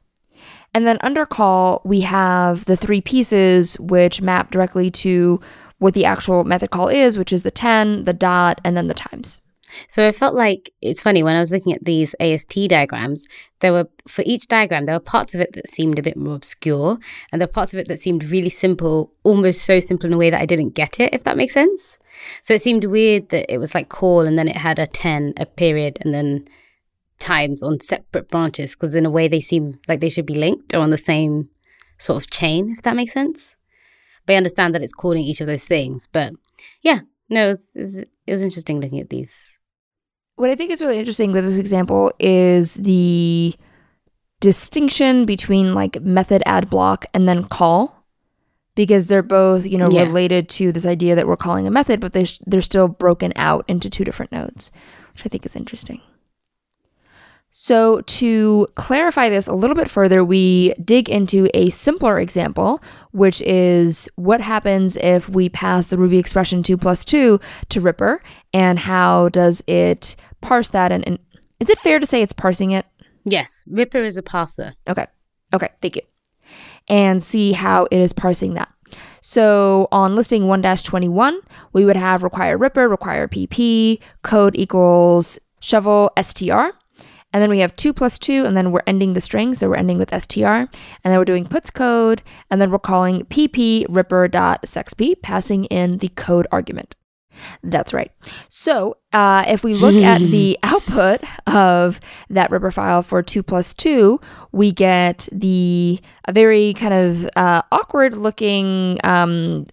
And 0.73 0.87
then 0.87 0.97
under 1.01 1.25
call, 1.25 1.81
we 1.83 2.01
have 2.01 2.65
the 2.65 2.77
three 2.77 3.01
pieces 3.01 3.79
which 3.79 4.21
map 4.21 4.51
directly 4.51 4.91
to 4.91 5.41
what 5.79 5.93
the 5.93 6.05
actual 6.05 6.43
method 6.43 6.71
call 6.71 6.87
is, 6.87 7.17
which 7.17 7.33
is 7.33 7.43
the 7.43 7.51
10, 7.51 8.05
the 8.05 8.13
dot, 8.13 8.61
and 8.63 8.75
then 8.77 8.87
the 8.87 8.93
times. 8.93 9.41
So 9.87 10.07
I 10.07 10.11
felt 10.11 10.33
like 10.33 10.71
it's 10.81 11.03
funny 11.03 11.23
when 11.23 11.35
I 11.35 11.39
was 11.39 11.51
looking 11.51 11.73
at 11.73 11.83
these 11.83 12.15
AST 12.19 12.69
diagrams, 12.69 13.27
there 13.59 13.73
were 13.73 13.89
for 14.07 14.23
each 14.25 14.47
diagram, 14.47 14.85
there 14.85 14.95
were 14.95 14.99
parts 14.99 15.35
of 15.35 15.41
it 15.41 15.53
that 15.53 15.69
seemed 15.69 15.99
a 15.99 16.03
bit 16.03 16.15
more 16.15 16.35
obscure, 16.35 16.97
and 17.31 17.41
there 17.41 17.47
were 17.47 17.53
parts 17.53 17.73
of 17.73 17.79
it 17.79 17.87
that 17.87 17.99
seemed 17.99 18.23
really 18.23 18.49
simple, 18.49 19.11
almost 19.23 19.63
so 19.63 19.79
simple 19.79 20.07
in 20.07 20.13
a 20.13 20.17
way 20.17 20.29
that 20.29 20.41
I 20.41 20.45
didn't 20.45 20.75
get 20.75 20.99
it, 20.99 21.13
if 21.13 21.23
that 21.25 21.37
makes 21.37 21.53
sense. 21.53 21.96
So 22.41 22.53
it 22.53 22.61
seemed 22.61 22.85
weird 22.85 23.29
that 23.29 23.51
it 23.51 23.57
was 23.57 23.73
like 23.75 23.89
call 23.89 24.21
and 24.21 24.37
then 24.37 24.47
it 24.47 24.57
had 24.57 24.79
a 24.79 24.87
10, 24.87 25.33
a 25.37 25.45
period, 25.45 25.97
and 26.01 26.13
then 26.13 26.47
times 27.19 27.63
on 27.63 27.79
separate 27.79 28.29
branches 28.29 28.75
because 28.75 28.95
in 28.95 29.05
a 29.05 29.09
way 29.09 29.27
they 29.27 29.39
seem 29.39 29.79
like 29.87 29.99
they 29.99 30.09
should 30.09 30.25
be 30.25 30.35
linked 30.35 30.73
or 30.73 30.79
on 30.79 30.91
the 30.91 30.97
same 30.97 31.49
sort 31.97 32.21
of 32.21 32.29
chain, 32.29 32.71
if 32.71 32.81
that 32.83 32.95
makes 32.95 33.13
sense. 33.13 33.55
But 34.25 34.33
I 34.33 34.37
understand 34.37 34.75
that 34.75 34.83
it's 34.83 34.93
calling 34.93 35.23
each 35.23 35.41
of 35.41 35.47
those 35.47 35.65
things. 35.65 36.07
But 36.11 36.33
yeah, 36.81 37.01
no, 37.29 37.45
it 37.45 37.49
was, 37.49 37.75
it 37.75 37.79
was, 37.79 37.97
it 37.97 38.33
was 38.33 38.41
interesting 38.41 38.79
looking 38.79 38.99
at 38.99 39.09
these. 39.09 39.57
What 40.35 40.49
I 40.49 40.55
think 40.55 40.71
is 40.71 40.81
really 40.81 40.99
interesting 40.99 41.31
with 41.31 41.45
this 41.45 41.57
example 41.57 42.11
is 42.19 42.75
the 42.75 43.55
distinction 44.39 45.25
between 45.25 45.73
like 45.73 45.99
method 46.01 46.43
add 46.45 46.69
block 46.69 47.05
and 47.13 47.27
then 47.27 47.43
call 47.43 47.96
because 48.77 49.07
they're 49.07 49.21
both 49.21 49.65
you 49.65 49.77
know 49.77 49.89
Yeah. 49.91 50.03
related 50.03 50.47
to 50.51 50.71
this 50.71 50.85
idea 50.85 51.15
that 51.15 51.27
we're 51.27 51.35
calling 51.35 51.67
a 51.67 51.71
method 51.71 51.99
but 51.99 52.13
they 52.13 52.23
sh- 52.23 52.39
they're 52.47 52.61
still 52.61 52.87
broken 52.87 53.33
out 53.35 53.65
into 53.67 53.89
two 53.89 54.05
different 54.05 54.31
nodes 54.31 54.71
which 55.13 55.23
i 55.25 55.27
think 55.29 55.45
is 55.45 55.55
interesting 55.57 55.99
so 57.49 58.01
to 58.01 58.67
clarify 58.75 59.29
this 59.29 59.47
a 59.47 59.53
little 59.53 59.75
bit 59.75 59.89
further 59.89 60.23
we 60.23 60.73
dig 60.83 61.09
into 61.09 61.49
a 61.53 61.69
simpler 61.69 62.19
example 62.19 62.81
which 63.11 63.41
is 63.41 64.09
what 64.15 64.41
happens 64.41 64.95
if 64.97 65.27
we 65.29 65.49
pass 65.49 65.87
the 65.87 65.97
ruby 65.97 66.17
expression 66.19 66.61
2 66.63 66.77
plus 66.77 67.03
2 67.05 67.39
to 67.69 67.81
ripper 67.81 68.21
and 68.53 68.79
how 68.79 69.29
does 69.29 69.63
it 69.67 70.15
parse 70.41 70.69
that 70.69 70.91
and, 70.91 71.05
and 71.07 71.19
is 71.59 71.69
it 71.69 71.79
fair 71.79 71.99
to 71.99 72.05
say 72.05 72.21
it's 72.21 72.33
parsing 72.33 72.71
it 72.71 72.85
Yes, 73.29 73.65
Ripper 73.67 74.05
is 74.05 74.15
a 74.17 74.21
parser. 74.21 74.71
Okay. 74.87 75.05
Okay. 75.53 75.67
Thank 75.81 75.97
you. 75.97 76.01
And 76.89 77.21
see 77.21 77.51
how 77.51 77.87
it 77.91 77.99
is 77.99 78.13
parsing 78.13 78.53
that. 78.53 78.71
So 79.21 79.87
on 79.91 80.15
listing 80.15 80.47
1 80.47 80.61
21, 80.61 81.41
we 81.73 81.83
would 81.83 81.97
have 81.97 82.23
require 82.23 82.57
ripper, 82.57 82.87
require 82.87 83.27
pp, 83.27 84.01
code 84.21 84.55
equals 84.55 85.39
shovel 85.59 86.11
str. 86.21 86.69
And 87.33 87.43
then 87.43 87.49
we 87.49 87.59
have 87.59 87.75
2 87.75 87.93
plus 87.93 88.17
2, 88.17 88.45
and 88.45 88.55
then 88.55 88.71
we're 88.71 88.83
ending 88.87 89.13
the 89.13 89.21
string. 89.21 89.53
So 89.53 89.67
we're 89.69 89.75
ending 89.75 89.97
with 89.97 90.13
str. 90.23 90.45
And 90.45 90.69
then 91.03 91.17
we're 91.17 91.25
doing 91.25 91.45
puts 91.45 91.69
code, 91.69 92.21
and 92.49 92.61
then 92.61 92.71
we're 92.71 92.79
calling 92.79 93.25
pp 93.25 93.85
ripper 93.89 94.27
dot 94.27 94.63
sexp, 94.63 95.21
passing 95.21 95.65
in 95.65 95.97
the 95.97 96.07
code 96.09 96.47
argument. 96.51 96.95
That's 97.63 97.93
right. 97.93 98.11
So 98.49 98.97
uh, 99.13 99.45
if 99.47 99.63
we 99.63 99.73
look 99.73 99.95
at 99.95 100.19
the 100.19 100.57
output 100.63 101.21
of 101.47 101.99
that 102.29 102.51
ripper 102.51 102.71
file 102.71 103.01
for 103.01 103.21
2 103.23 103.43
plus 103.43 103.73
2, 103.73 104.19
we 104.51 104.71
get 104.71 105.27
the 105.31 105.99
a 106.25 106.33
very 106.33 106.73
kind 106.73 106.93
of 106.93 107.29
uh, 107.35 107.61
awkward 107.71 108.15
looking 108.15 108.97
um, 109.03 109.65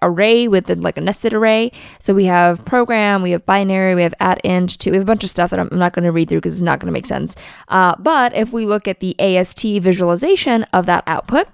array 0.00 0.48
with 0.48 0.66
the, 0.66 0.76
like 0.76 0.96
a 0.96 1.00
nested 1.00 1.34
array. 1.34 1.72
So 1.98 2.14
we 2.14 2.24
have 2.24 2.64
program, 2.64 3.22
we 3.22 3.32
have 3.32 3.44
binary, 3.44 3.94
we 3.94 4.02
have 4.02 4.14
at 4.20 4.40
int, 4.44 4.78
two, 4.78 4.90
we 4.90 4.96
have 4.96 5.04
a 5.04 5.06
bunch 5.06 5.24
of 5.24 5.30
stuff 5.30 5.50
that 5.50 5.60
I'm 5.60 5.68
I'm 5.72 5.78
not 5.78 5.92
going 5.92 6.04
to 6.04 6.12
read 6.12 6.28
through 6.28 6.38
because 6.38 6.52
it's 6.52 6.60
not 6.60 6.80
going 6.80 6.86
to 6.86 6.92
make 6.92 7.06
sense. 7.06 7.34
Uh, 7.68 7.94
but 7.98 8.34
if 8.34 8.52
we 8.52 8.66
look 8.66 8.88
at 8.88 9.00
the 9.00 9.18
AST 9.20 9.62
visualization 9.62 10.64
of 10.72 10.86
that 10.86 11.04
output, 11.06 11.48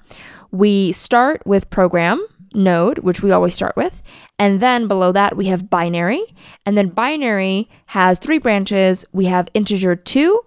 we 0.50 0.92
start 0.92 1.46
with 1.46 1.70
program 1.70 2.24
node, 2.54 2.98
which 2.98 3.22
we 3.22 3.30
always 3.30 3.54
start 3.54 3.76
with. 3.76 4.02
And 4.38 4.60
then 4.60 4.88
below 4.88 5.12
that, 5.12 5.36
we 5.36 5.46
have 5.46 5.68
binary. 5.68 6.22
And 6.64 6.76
then 6.76 6.88
binary 6.88 7.68
has 7.86 8.18
three 8.18 8.38
branches. 8.38 9.04
We 9.12 9.24
have 9.26 9.48
integer 9.54 9.96
two, 9.96 10.40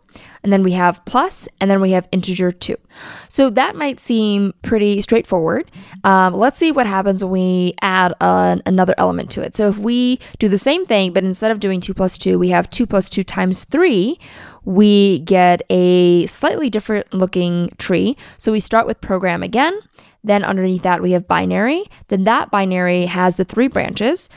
and 0.43 0.51
then 0.51 0.63
we 0.63 0.71
have 0.71 1.03
plus, 1.05 1.47
and 1.59 1.69
then 1.69 1.81
we 1.81 1.91
have 1.91 2.07
integer 2.11 2.51
two. 2.51 2.77
So 3.29 3.49
that 3.51 3.75
might 3.75 3.99
seem 3.99 4.53
pretty 4.61 5.01
straightforward. 5.01 5.69
Um, 6.03 6.33
let's 6.33 6.57
see 6.57 6.71
what 6.71 6.87
happens 6.87 7.23
when 7.23 7.31
we 7.31 7.75
add 7.81 8.13
an, 8.21 8.61
another 8.65 8.95
element 8.97 9.29
to 9.31 9.41
it. 9.41 9.55
So 9.55 9.67
if 9.67 9.77
we 9.77 10.19
do 10.39 10.47
the 10.47 10.57
same 10.57 10.85
thing, 10.85 11.13
but 11.13 11.23
instead 11.23 11.51
of 11.51 11.59
doing 11.59 11.81
two 11.81 11.93
plus 11.93 12.17
two, 12.17 12.39
we 12.39 12.49
have 12.49 12.69
two 12.69 12.87
plus 12.87 13.09
two 13.09 13.23
times 13.23 13.65
three, 13.65 14.19
we 14.63 15.19
get 15.21 15.63
a 15.69 16.27
slightly 16.27 16.69
different 16.69 17.13
looking 17.13 17.69
tree. 17.77 18.15
So 18.37 18.51
we 18.51 18.59
start 18.59 18.87
with 18.87 19.01
program 19.01 19.43
again. 19.43 19.79
Then 20.23 20.43
underneath 20.43 20.83
that, 20.83 21.01
we 21.01 21.11
have 21.11 21.27
binary. 21.27 21.85
Then 22.09 22.23
that 22.25 22.51
binary 22.51 23.05
has 23.05 23.35
the 23.35 23.43
three 23.43 23.67
branches. 23.67 24.29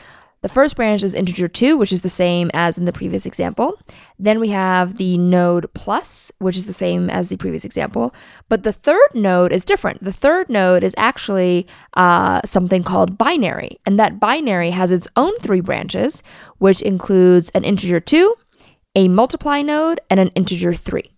The 0.44 0.50
first 0.50 0.76
branch 0.76 1.02
is 1.02 1.14
integer 1.14 1.48
2, 1.48 1.78
which 1.78 1.90
is 1.90 2.02
the 2.02 2.10
same 2.10 2.50
as 2.52 2.76
in 2.76 2.84
the 2.84 2.92
previous 2.92 3.24
example. 3.24 3.80
Then 4.18 4.40
we 4.40 4.50
have 4.50 4.98
the 4.98 5.16
node 5.16 5.72
plus, 5.72 6.30
which 6.38 6.58
is 6.58 6.66
the 6.66 6.72
same 6.74 7.08
as 7.08 7.30
the 7.30 7.38
previous 7.38 7.64
example. 7.64 8.14
But 8.50 8.62
the 8.62 8.70
third 8.70 9.08
node 9.14 9.52
is 9.52 9.64
different. 9.64 10.04
The 10.04 10.12
third 10.12 10.50
node 10.50 10.84
is 10.84 10.94
actually 10.98 11.66
uh, 11.94 12.42
something 12.44 12.82
called 12.82 13.16
binary. 13.16 13.78
And 13.86 13.98
that 13.98 14.20
binary 14.20 14.68
has 14.68 14.92
its 14.92 15.08
own 15.16 15.34
three 15.36 15.62
branches, 15.62 16.22
which 16.58 16.82
includes 16.82 17.48
an 17.54 17.64
integer 17.64 17.98
2, 17.98 18.34
a 18.96 19.08
multiply 19.08 19.62
node, 19.62 19.98
and 20.10 20.20
an 20.20 20.28
integer 20.34 20.74
3. 20.74 21.13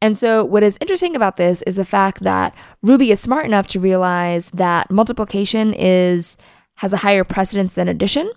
And 0.00 0.18
so, 0.18 0.44
what 0.44 0.62
is 0.62 0.78
interesting 0.80 1.16
about 1.16 1.36
this 1.36 1.62
is 1.62 1.76
the 1.76 1.84
fact 1.84 2.20
that 2.20 2.54
Ruby 2.82 3.10
is 3.10 3.20
smart 3.20 3.46
enough 3.46 3.66
to 3.68 3.80
realize 3.80 4.50
that 4.50 4.90
multiplication 4.90 5.74
is 5.74 6.36
has 6.76 6.92
a 6.92 6.98
higher 6.98 7.24
precedence 7.24 7.74
than 7.74 7.88
addition, 7.88 8.30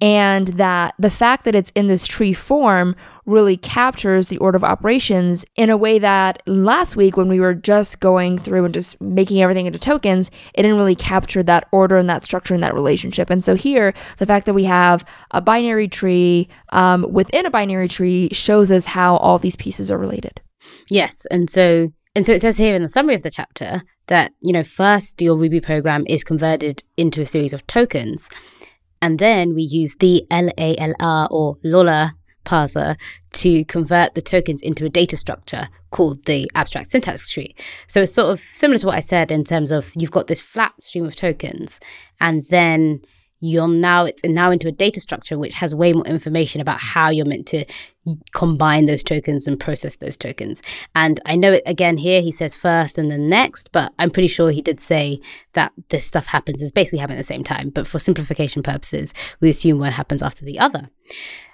and 0.00 0.48
that 0.48 0.94
the 0.98 1.10
fact 1.10 1.44
that 1.44 1.54
it's 1.54 1.70
in 1.74 1.86
this 1.86 2.06
tree 2.06 2.32
form 2.32 2.96
really 3.26 3.58
captures 3.58 4.28
the 4.28 4.38
order 4.38 4.56
of 4.56 4.64
operations 4.64 5.44
in 5.56 5.68
a 5.68 5.76
way 5.76 5.98
that 5.98 6.42
last 6.46 6.96
week 6.96 7.18
when 7.18 7.28
we 7.28 7.40
were 7.40 7.54
just 7.54 8.00
going 8.00 8.38
through 8.38 8.64
and 8.64 8.72
just 8.72 8.98
making 8.98 9.42
everything 9.42 9.66
into 9.66 9.78
tokens, 9.78 10.30
it 10.54 10.62
didn't 10.62 10.78
really 10.78 10.96
capture 10.96 11.42
that 11.42 11.68
order 11.72 11.98
and 11.98 12.08
that 12.08 12.24
structure 12.24 12.54
and 12.54 12.62
that 12.62 12.74
relationship. 12.74 13.28
And 13.28 13.44
so 13.44 13.54
here, 13.54 13.92
the 14.16 14.26
fact 14.26 14.46
that 14.46 14.54
we 14.54 14.64
have 14.64 15.04
a 15.32 15.42
binary 15.42 15.88
tree 15.88 16.48
um, 16.70 17.10
within 17.12 17.44
a 17.44 17.50
binary 17.50 17.88
tree 17.88 18.30
shows 18.32 18.72
us 18.72 18.86
how 18.86 19.16
all 19.16 19.38
these 19.38 19.56
pieces 19.56 19.90
are 19.90 19.98
related. 19.98 20.40
Yes, 20.88 21.26
and 21.30 21.50
so 21.50 21.92
and 22.14 22.24
so 22.24 22.32
it 22.32 22.40
says 22.40 22.56
here 22.56 22.74
in 22.74 22.82
the 22.82 22.88
summary 22.88 23.14
of 23.14 23.22
the 23.22 23.30
chapter 23.30 23.82
that 24.06 24.32
you 24.40 24.52
know 24.52 24.62
first 24.62 25.20
your 25.20 25.36
Ruby 25.36 25.60
program 25.60 26.04
is 26.08 26.24
converted 26.24 26.82
into 26.96 27.20
a 27.22 27.26
series 27.26 27.52
of 27.52 27.66
tokens, 27.66 28.28
and 29.02 29.18
then 29.18 29.54
we 29.54 29.62
use 29.62 29.96
the 29.96 30.26
LALR 30.30 31.28
or 31.30 31.56
LOLA 31.62 32.14
parser 32.44 32.96
to 33.32 33.64
convert 33.64 34.14
the 34.14 34.22
tokens 34.22 34.62
into 34.62 34.86
a 34.86 34.88
data 34.88 35.16
structure 35.16 35.68
called 35.90 36.24
the 36.24 36.50
abstract 36.54 36.88
syntax 36.88 37.28
tree. 37.28 37.54
So 37.88 38.02
it's 38.02 38.14
sort 38.14 38.32
of 38.32 38.40
similar 38.40 38.78
to 38.78 38.86
what 38.86 38.96
I 38.96 39.00
said 39.00 39.30
in 39.30 39.44
terms 39.44 39.70
of 39.70 39.92
you've 39.96 40.10
got 40.10 40.28
this 40.28 40.40
flat 40.40 40.80
stream 40.82 41.04
of 41.04 41.14
tokens, 41.14 41.80
and 42.20 42.44
then 42.48 43.02
you're 43.40 43.68
now 43.68 44.04
it's 44.04 44.22
now 44.24 44.50
into 44.50 44.68
a 44.68 44.72
data 44.72 45.00
structure 45.00 45.38
which 45.38 45.54
has 45.54 45.74
way 45.74 45.92
more 45.92 46.06
information 46.06 46.60
about 46.60 46.80
how 46.80 47.10
you're 47.10 47.26
meant 47.26 47.46
to 47.46 47.64
combine 48.32 48.86
those 48.86 49.02
tokens 49.02 49.46
and 49.46 49.58
process 49.58 49.96
those 49.96 50.16
tokens. 50.16 50.62
And 50.94 51.20
I 51.26 51.36
know 51.36 51.52
it 51.52 51.62
again 51.66 51.98
here 51.98 52.20
he 52.20 52.32
says 52.32 52.54
first 52.54 52.98
and 52.98 53.10
then 53.10 53.28
next, 53.28 53.72
but 53.72 53.92
I'm 53.98 54.10
pretty 54.10 54.28
sure 54.28 54.50
he 54.50 54.62
did 54.62 54.80
say 54.80 55.20
that 55.52 55.72
this 55.88 56.06
stuff 56.06 56.26
happens 56.26 56.62
is 56.62 56.72
basically 56.72 57.00
happening 57.00 57.18
at 57.18 57.22
the 57.22 57.24
same 57.24 57.44
time. 57.44 57.70
But 57.70 57.86
for 57.86 57.98
simplification 57.98 58.62
purposes, 58.62 59.12
we 59.40 59.50
assume 59.50 59.78
one 59.78 59.92
happens 59.92 60.22
after 60.22 60.44
the 60.44 60.58
other. 60.58 60.88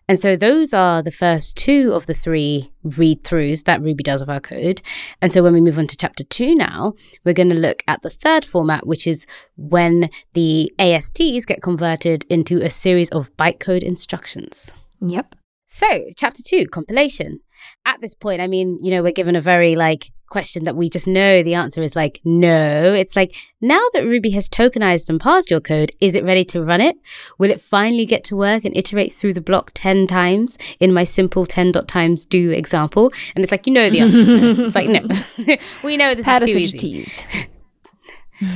And 0.08 0.18
so 0.18 0.36
those 0.36 0.74
are 0.74 1.02
the 1.02 1.10
first 1.10 1.56
two 1.56 1.92
of 1.94 2.06
the 2.06 2.14
three 2.14 2.72
read 2.82 3.22
throughs 3.22 3.64
that 3.64 3.80
Ruby 3.80 4.02
does 4.02 4.20
of 4.20 4.28
our 4.28 4.40
code. 4.40 4.82
And 5.20 5.32
so 5.32 5.42
when 5.42 5.52
we 5.52 5.60
move 5.60 5.78
on 5.78 5.86
to 5.86 5.96
chapter 5.96 6.24
two 6.24 6.54
now, 6.54 6.94
we're 7.24 7.34
going 7.34 7.50
to 7.50 7.54
look 7.54 7.82
at 7.86 8.02
the 8.02 8.10
third 8.10 8.44
format, 8.44 8.86
which 8.86 9.06
is 9.06 9.26
when 9.56 10.10
the 10.34 10.72
ASTs 10.78 11.46
get 11.46 11.62
converted 11.62 12.24
into 12.28 12.62
a 12.62 12.70
series 12.70 13.10
of 13.10 13.34
bytecode 13.36 13.82
instructions. 13.82 14.74
Yep. 15.00 15.36
So, 15.66 15.86
chapter 16.16 16.42
two, 16.44 16.66
compilation. 16.66 17.40
At 17.86 18.00
this 18.00 18.14
point, 18.14 18.42
I 18.42 18.46
mean, 18.46 18.78
you 18.82 18.90
know, 18.90 19.02
we're 19.02 19.12
given 19.12 19.36
a 19.36 19.40
very 19.40 19.74
like 19.76 20.10
question 20.32 20.64
that 20.64 20.74
we 20.74 20.88
just 20.88 21.06
know 21.06 21.42
the 21.42 21.52
answer 21.54 21.82
is 21.82 21.94
like 21.94 22.20
no. 22.24 22.94
It's 22.94 23.14
like 23.14 23.34
now 23.60 23.82
that 23.92 24.06
Ruby 24.06 24.30
has 24.30 24.48
tokenized 24.48 25.10
and 25.10 25.20
parsed 25.20 25.50
your 25.50 25.60
code, 25.60 25.92
is 26.00 26.14
it 26.14 26.24
ready 26.24 26.42
to 26.46 26.64
run 26.64 26.80
it? 26.80 26.96
Will 27.38 27.50
it 27.50 27.60
finally 27.60 28.06
get 28.06 28.24
to 28.24 28.36
work 28.36 28.64
and 28.64 28.74
iterate 28.74 29.12
through 29.12 29.34
the 29.34 29.42
block 29.42 29.72
10 29.74 30.06
times 30.06 30.56
in 30.80 30.90
my 30.92 31.04
simple 31.04 31.44
10 31.44 31.72
dot 31.72 31.86
times 31.86 32.24
do 32.24 32.50
example? 32.50 33.12
And 33.36 33.44
it's 33.44 33.52
like, 33.52 33.66
you 33.66 33.74
know, 33.74 33.90
the 33.90 34.00
answer 34.00 34.24
no. 34.24 34.64
It's 34.66 34.74
like, 34.74 34.88
no. 34.88 35.06
we 35.84 35.98
know 35.98 36.14
this 36.14 36.24
Had 36.24 36.42
is 36.42 36.48
too 36.48 36.58
easy. 36.58 36.78
tease. 36.78 37.22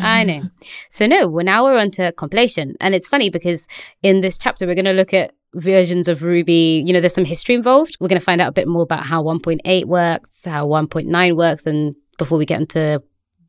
I 0.00 0.24
know. 0.24 0.44
So 0.88 1.06
no, 1.06 1.28
well 1.28 1.44
now 1.44 1.62
we're 1.64 1.78
on 1.78 1.90
to 1.92 2.10
compilation. 2.12 2.74
And 2.80 2.94
it's 2.94 3.06
funny 3.06 3.28
because 3.28 3.68
in 4.02 4.22
this 4.22 4.38
chapter 4.38 4.66
we're 4.66 4.74
going 4.74 4.86
to 4.86 4.92
look 4.92 5.12
at 5.12 5.34
versions 5.56 6.08
of 6.08 6.22
Ruby. 6.22 6.82
You 6.86 6.92
know, 6.92 7.00
there's 7.00 7.14
some 7.14 7.24
history 7.24 7.54
involved. 7.54 7.96
We're 8.00 8.08
going 8.08 8.20
to 8.20 8.24
find 8.24 8.40
out 8.40 8.48
a 8.48 8.52
bit 8.52 8.68
more 8.68 8.82
about 8.82 9.04
how 9.04 9.22
1.8 9.22 9.84
works, 9.86 10.44
how 10.44 10.66
1.9 10.66 11.36
works, 11.36 11.66
and 11.66 11.96
before 12.18 12.38
we 12.38 12.46
get 12.46 12.60
into 12.60 13.02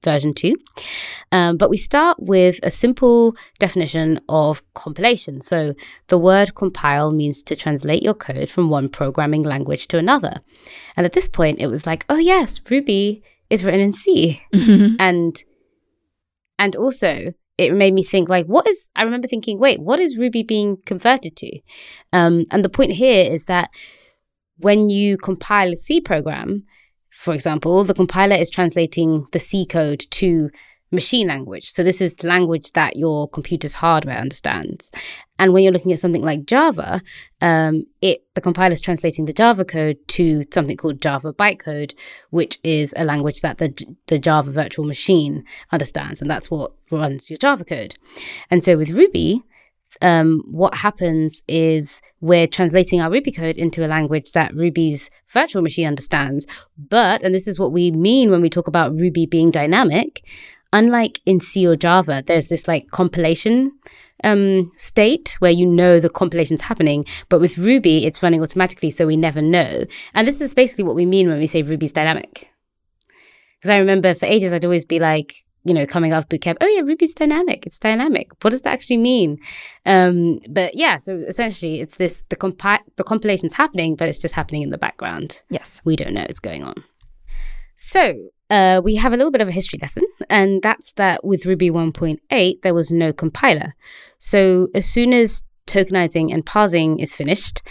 version 0.04 0.34
2. 0.34 0.56
Um, 1.32 1.58
but 1.58 1.70
we 1.70 1.78
start 1.78 2.18
with 2.20 2.60
a 2.64 2.72
simple 2.72 3.36
definition 3.60 4.20
of 4.30 4.62
compilation. 4.74 5.42
So 5.42 5.74
the 6.08 6.18
word 6.18 6.56
compile 6.56 7.12
means 7.12 7.44
to 7.44 7.56
translate 7.56 8.04
your 8.04 8.14
code 8.14 8.50
from 8.50 8.70
one 8.70 8.90
programming 8.90 9.44
language 9.44 9.88
to 9.88 9.98
another. 9.98 10.36
And 10.96 11.06
at 11.06 11.14
this 11.14 11.28
point, 11.28 11.60
it 11.60 11.68
was 11.68 11.86
like, 11.86 12.06
oh 12.10 12.18
yes, 12.18 12.62
Ruby 12.70 13.24
is 13.50 13.64
written 13.64 13.82
in 13.82 13.92
C. 13.92 14.42
And 15.00 15.44
and 16.60 16.76
also 16.76 17.34
it 17.58 17.74
made 17.74 17.94
me 17.94 18.04
think 18.04 18.30
like 18.30 18.46
what 18.46 18.68
is 18.68 18.92
i 18.96 19.04
remember 19.04 19.28
thinking 19.28 19.60
wait 19.60 19.80
what 19.80 20.00
is 20.00 20.18
ruby 20.18 20.44
being 20.44 20.78
converted 20.86 21.36
to? 21.38 21.60
Um, 22.14 22.46
and 22.52 22.64
the 22.64 22.70
point 22.70 22.94
here 22.94 23.30
is 23.32 23.46
that 23.46 23.70
when 24.58 24.90
you 24.90 25.18
compile 25.18 25.72
a 25.72 25.76
C 25.76 26.02
program, 26.02 26.64
for 27.12 27.34
example, 27.34 27.84
the 27.84 27.94
compiler 27.94 28.36
is 28.36 28.50
translating 28.50 29.28
the 29.32 29.40
C 29.40 29.66
code 29.66 30.04
to 30.12 30.50
machine 30.92 31.28
language. 31.28 31.70
So 31.70 31.84
this 31.84 32.02
is 32.02 32.24
language 32.24 32.72
that 32.74 32.96
your 32.96 33.28
computer's 33.28 33.74
hardware 33.74 34.18
understands. 34.18 34.90
And 35.40 35.54
when 35.54 35.64
you're 35.64 35.74
looking 35.74 35.92
at 35.94 36.00
something 36.00 36.24
like 36.24 36.46
Java, 36.46 37.02
um, 37.42 37.84
it 38.02 38.24
the 38.34 38.42
compiler 38.42 38.74
is 38.74 38.82
translating 38.82 39.26
the 39.26 39.34
Java 39.34 39.66
code 39.66 39.98
to 40.10 40.44
something 40.52 40.78
called 40.78 41.02
Java 41.02 41.34
bytecode, 41.34 41.94
which 42.30 42.60
is 42.64 42.94
a 42.98 43.06
language 43.06 43.42
that 43.42 43.58
the 43.58 43.74
the 44.08 44.18
Java 44.18 44.52
virtual 44.52 44.86
machine 44.86 45.44
understands, 45.72 46.22
and 46.22 46.32
that's 46.32 46.50
what 46.50 46.72
runs 46.90 47.30
your 47.30 47.38
Java 47.38 47.66
code. 47.66 47.96
And 48.50 48.64
so 48.64 48.78
with 48.78 48.90
Ruby, 48.90 49.44
um, 50.02 50.44
what 50.50 50.76
happens 50.76 51.44
is 51.48 52.02
we're 52.22 52.48
translating 52.48 53.02
our 53.02 53.12
Ruby 53.12 53.32
code 53.32 53.58
into 53.58 53.86
a 53.86 53.88
language 53.88 54.32
that 54.32 54.54
Ruby's 54.54 55.10
virtual 55.32 55.62
machine 55.62 55.88
understands. 55.88 56.46
But, 56.78 57.24
and 57.24 57.34
this 57.34 57.48
is 57.48 57.60
what 57.60 57.72
we 57.72 57.92
mean 57.92 58.30
when 58.30 58.42
we 58.42 58.50
talk 58.50 58.68
about 58.68 58.98
Ruby 59.00 59.26
being 59.26 59.52
dynamic, 59.52 60.24
unlike 60.74 61.20
in 61.26 61.40
C 61.40 61.66
or 61.68 61.76
Java, 61.76 62.24
there's 62.26 62.50
this 62.50 62.68
like 62.68 62.92
compilation 62.92 63.72
um, 64.24 64.72
state 64.78 65.36
where 65.40 65.52
you 65.52 65.66
know 65.66 66.00
the 66.00 66.10
compilation's 66.10 66.62
happening. 66.62 67.06
But 67.30 67.40
with 67.40 67.58
Ruby, 67.58 68.06
it's 68.06 68.24
running 68.24 68.42
automatically, 68.42 68.92
so 68.92 69.06
we 69.06 69.18
never 69.18 69.42
know. 69.42 69.86
And 70.14 70.28
this 70.28 70.42
is 70.42 70.54
basically 70.54 70.86
what 70.86 70.96
we 70.96 71.06
mean 71.06 71.30
when 71.30 71.40
we 71.40 71.48
say 71.48 71.62
Ruby's 71.62 71.92
dynamic. 71.92 72.52
Because 73.60 73.72
I 73.72 73.78
remember 73.78 74.14
for 74.14 74.26
ages, 74.26 74.54
I'd 74.54 74.66
always 74.66 74.86
be 74.86 75.00
like, 75.00 75.34
you 75.64 75.74
know, 75.74 75.86
coming 75.86 76.14
off 76.14 76.30
bootcamp, 76.30 76.58
oh 76.62 76.68
yeah, 76.68 76.82
Ruby's 76.82 77.14
dynamic. 77.14 77.66
It's 77.66 77.80
dynamic. 77.80 78.32
What 78.44 78.52
does 78.52 78.62
that 78.62 78.74
actually 78.74 78.98
mean? 78.98 79.40
Um, 79.86 80.40
but 80.50 80.76
yeah, 80.76 80.98
so 80.98 81.18
essentially, 81.18 81.82
it's 81.82 81.98
this 81.98 82.24
the 82.30 82.36
compi- 82.36 82.84
the 82.96 83.04
compilation's 83.04 83.54
happening, 83.54 83.96
but 83.96 84.08
it's 84.08 84.20
just 84.20 84.36
happening 84.36 84.62
in 84.62 84.70
the 84.70 84.78
background. 84.78 85.42
Yes, 85.50 85.82
we 85.84 85.96
don't 85.96 86.14
know 86.14 86.26
it's 86.28 86.40
going 86.40 86.64
on. 86.64 86.84
So 87.76 88.30
uh, 88.50 88.82
we 88.84 88.96
have 88.96 89.14
a 89.14 89.18
little 89.18 89.32
bit 89.32 89.42
of 89.42 89.48
a 89.48 89.52
history 89.52 89.80
lesson, 89.82 90.04
and 90.30 90.62
that's 90.62 90.94
that 90.94 91.24
with 91.24 91.46
Ruby 91.46 91.70
1.8, 91.70 92.62
there 92.62 92.74
was 92.74 92.92
no 92.92 93.12
compiler. 93.12 93.76
So 94.20 94.68
as 94.74 94.86
soon 94.86 95.14
as 95.14 95.44
tokenizing 95.68 96.34
and 96.34 96.46
parsing 96.46 97.00
is 97.00 97.16
finished, 97.16 97.62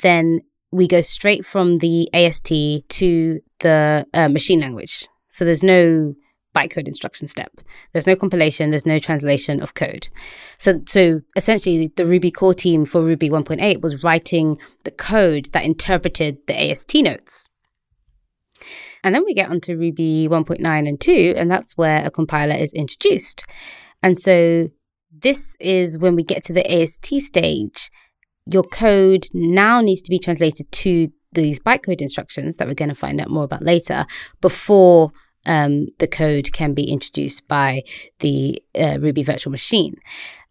then 0.00 0.40
we 0.70 0.86
go 0.86 1.00
straight 1.00 1.44
from 1.46 1.78
the 1.78 2.08
AST 2.12 2.48
to 2.48 3.40
the 3.60 4.06
uh, 4.12 4.28
machine 4.28 4.60
language. 4.60 5.08
So 5.28 5.44
there's 5.44 5.62
no 5.62 6.14
bytecode 6.54 6.88
instruction 6.88 7.28
step. 7.28 7.52
There's 7.92 8.06
no 8.06 8.16
compilation, 8.16 8.70
there's 8.70 8.86
no 8.86 8.98
translation 8.98 9.62
of 9.62 9.74
code. 9.74 10.08
So, 10.58 10.80
so 10.86 11.20
essentially, 11.36 11.92
the 11.96 12.06
Ruby 12.06 12.30
core 12.30 12.54
team 12.54 12.84
for 12.86 13.02
Ruby 13.02 13.28
1.8 13.28 13.82
was 13.82 14.02
writing 14.02 14.58
the 14.84 14.90
code 14.90 15.46
that 15.52 15.64
interpreted 15.64 16.46
the 16.46 16.70
AST 16.70 16.94
nodes. 16.94 17.48
And 19.06 19.14
then 19.14 19.24
we 19.24 19.34
get 19.34 19.50
onto 19.50 19.78
Ruby 19.78 20.26
1.9 20.28 20.88
and 20.88 21.00
2, 21.00 21.34
and 21.36 21.48
that's 21.48 21.78
where 21.78 22.04
a 22.04 22.10
compiler 22.10 22.56
is 22.56 22.72
introduced. 22.72 23.44
And 24.02 24.18
so 24.18 24.66
this 25.12 25.56
is 25.60 25.96
when 25.96 26.16
we 26.16 26.24
get 26.24 26.42
to 26.46 26.52
the 26.52 26.68
AST 26.68 27.20
stage. 27.20 27.88
Your 28.46 28.64
code 28.64 29.26
now 29.32 29.80
needs 29.80 30.02
to 30.02 30.10
be 30.10 30.18
translated 30.18 30.72
to 30.72 31.06
these 31.30 31.60
bytecode 31.60 32.00
instructions 32.00 32.56
that 32.56 32.66
we're 32.66 32.74
going 32.74 32.88
to 32.88 32.96
find 32.96 33.20
out 33.20 33.30
more 33.30 33.44
about 33.44 33.62
later 33.62 34.06
before 34.40 35.12
um, 35.46 35.86
the 36.00 36.08
code 36.08 36.52
can 36.52 36.74
be 36.74 36.90
introduced 36.90 37.46
by 37.46 37.84
the 38.18 38.60
uh, 38.76 38.98
Ruby 38.98 39.22
virtual 39.22 39.52
machine. 39.52 39.94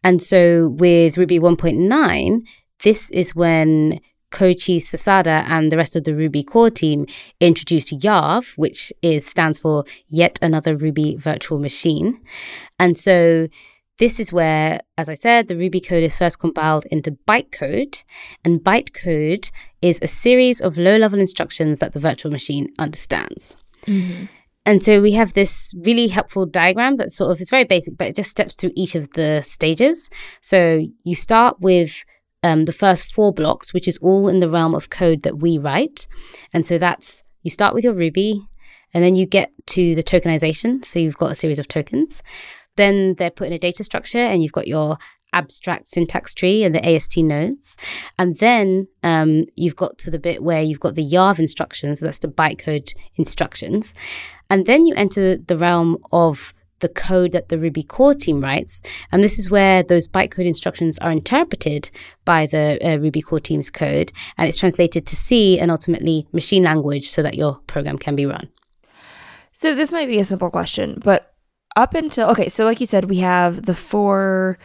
And 0.02 0.24
so 0.24 0.70
with 0.80 1.18
Ruby 1.18 1.40
1.9, 1.40 2.40
this 2.84 3.12
is 3.12 3.36
when 3.36 4.00
Koichi 4.36 4.77
Sasada 4.77 5.46
and 5.48 5.72
the 5.72 5.77
rest 5.77 5.96
of 5.96 6.04
the 6.04 6.13
Ruby 6.13 6.44
core 6.44 6.70
team 6.70 7.06
introduced 7.39 7.98
YARV, 7.98 8.58
which 8.58 8.92
is 9.01 9.25
stands 9.25 9.60
for 9.60 9.86
Yet 10.08 10.38
Another 10.42 10.75
Ruby 10.75 11.15
Virtual 11.15 11.58
Machine. 11.58 12.20
And 12.77 12.98
so 12.98 13.48
this 13.98 14.20
is 14.20 14.34
where, 14.34 14.80
as 14.98 15.08
I 15.08 15.13
said, 15.13 15.48
the 15.48 15.56
Ruby 15.56 15.80
code 15.80 16.04
is 16.04 16.17
first 16.17 16.38
compiled 16.38 16.86
into 16.91 17.12
bytecode, 17.30 18.04
and 18.43 18.60
bytecode 18.60 19.52
is 19.82 20.00
a 20.02 20.08
series 20.10 20.60
of 20.60 20.78
low-level 20.78 21.19
instructions 21.19 21.80
that 21.80 21.93
the 21.93 22.00
virtual 22.00 22.30
machine 22.30 22.67
understands. 22.78 23.56
Mm-hmm. 23.88 24.26
And 24.65 24.84
so 24.84 25.00
we 25.00 25.12
have 25.12 25.34
this 25.34 25.74
really 25.78 26.08
helpful 26.08 26.45
diagram 26.45 26.95
that 26.95 27.12
sort 27.12 27.32
of 27.32 27.39
is 27.39 27.52
very 27.52 27.65
basic, 27.65 27.98
but 27.98 28.08
it 28.08 28.15
just 28.15 28.32
steps 28.32 28.56
through 28.56 28.71
each 28.76 28.95
of 28.95 29.12
the 29.12 29.41
stages. 29.43 30.10
So 30.41 30.82
you 31.04 31.15
start 31.15 31.62
with 31.62 32.04
um, 32.43 32.65
the 32.65 32.71
first 32.74 33.13
four 33.13 33.34
blocks, 33.34 33.74
which 33.74 33.88
is 33.88 33.98
all 34.00 34.28
in 34.28 34.39
the 34.39 34.50
realm 34.50 34.76
of 34.76 34.89
code 34.89 35.24
that 35.24 35.39
we 35.39 35.58
write. 35.58 36.08
And 36.54 36.65
so 36.65 36.78
that's 36.78 37.24
you 37.43 37.52
start 37.52 37.74
with 37.74 37.84
your 37.84 37.93
Ruby, 37.93 38.41
and 38.93 39.04
then 39.04 39.15
you 39.15 39.26
get 39.26 39.52
to 39.67 39.95
the 39.95 40.04
tokenization. 40.04 40.84
So 40.84 41.00
you've 41.00 41.17
got 41.17 41.32
a 41.32 41.36
series 41.36 41.60
of 41.60 41.67
tokens. 41.67 42.24
Then 42.76 43.15
they're 43.15 43.30
put 43.30 43.48
in 43.48 43.54
a 43.54 43.60
data 43.60 43.84
structure, 43.84 44.19
and 44.19 44.41
you've 44.41 44.52
got 44.52 44.67
your 44.67 44.98
abstract 45.36 45.89
syntax 45.89 46.34
tree 46.34 46.63
and 46.63 46.74
the 46.74 46.88
AST 46.88 47.17
nodes. 47.17 47.76
And 48.17 48.38
then 48.38 48.88
um, 49.04 49.45
you've 49.56 49.76
got 49.76 49.98
to 50.00 50.10
the 50.10 50.17
bit 50.17 50.41
where 50.41 50.62
you've 50.62 50.80
got 50.80 50.95
the 50.95 51.06
YARV 51.06 51.39
instructions, 51.39 52.00
so 52.00 52.06
that's 52.06 52.19
the 52.19 52.28
bytecode 52.28 52.93
instructions. 53.15 53.93
And 54.50 54.65
then 54.65 54.86
you 54.86 54.95
enter 54.95 55.38
the 55.38 55.58
realm 55.58 55.98
of 56.12 56.54
the 56.80 56.90
code 56.90 57.32
that 57.32 57.50
the 57.50 57.58
Ruby 57.58 57.84
core 57.84 58.14
team 58.14 58.42
writes. 58.42 58.82
And 59.12 59.24
this 59.24 59.40
is 59.40 59.50
where 59.50 59.84
those 59.84 60.08
bytecode 60.08 60.46
instructions 60.46 60.98
are 61.00 61.12
interpreted 61.12 61.90
by 62.26 62.46
the 62.48 62.80
uh, 62.84 62.98
Ruby 62.98 63.22
core 63.22 63.40
team's 63.40 63.70
code 63.70 64.12
and 64.38 64.48
it's 64.48 64.58
translated 64.58 65.06
to 65.08 65.16
C 65.16 65.60
and 65.60 65.72
ultimately 65.72 66.28
machine 66.32 66.64
language 66.64 67.08
so 67.08 67.24
that 67.24 67.36
your 67.36 67.60
program 67.68 67.98
can 67.98 68.16
be 68.16 68.26
run. 68.26 68.50
So 69.52 69.74
this 69.74 69.94
might 69.94 70.08
be 70.08 70.20
a 70.20 70.26
simple 70.26 70.50
question, 70.50 71.02
but 71.02 71.34
up 71.76 71.94
until, 71.94 72.30
okay, 72.32 72.50
so 72.50 72.66
like 72.66 72.80
you 72.80 72.86
said, 72.86 73.06
we 73.06 73.18
have 73.18 73.66
the 73.66 73.76
four 73.76 74.58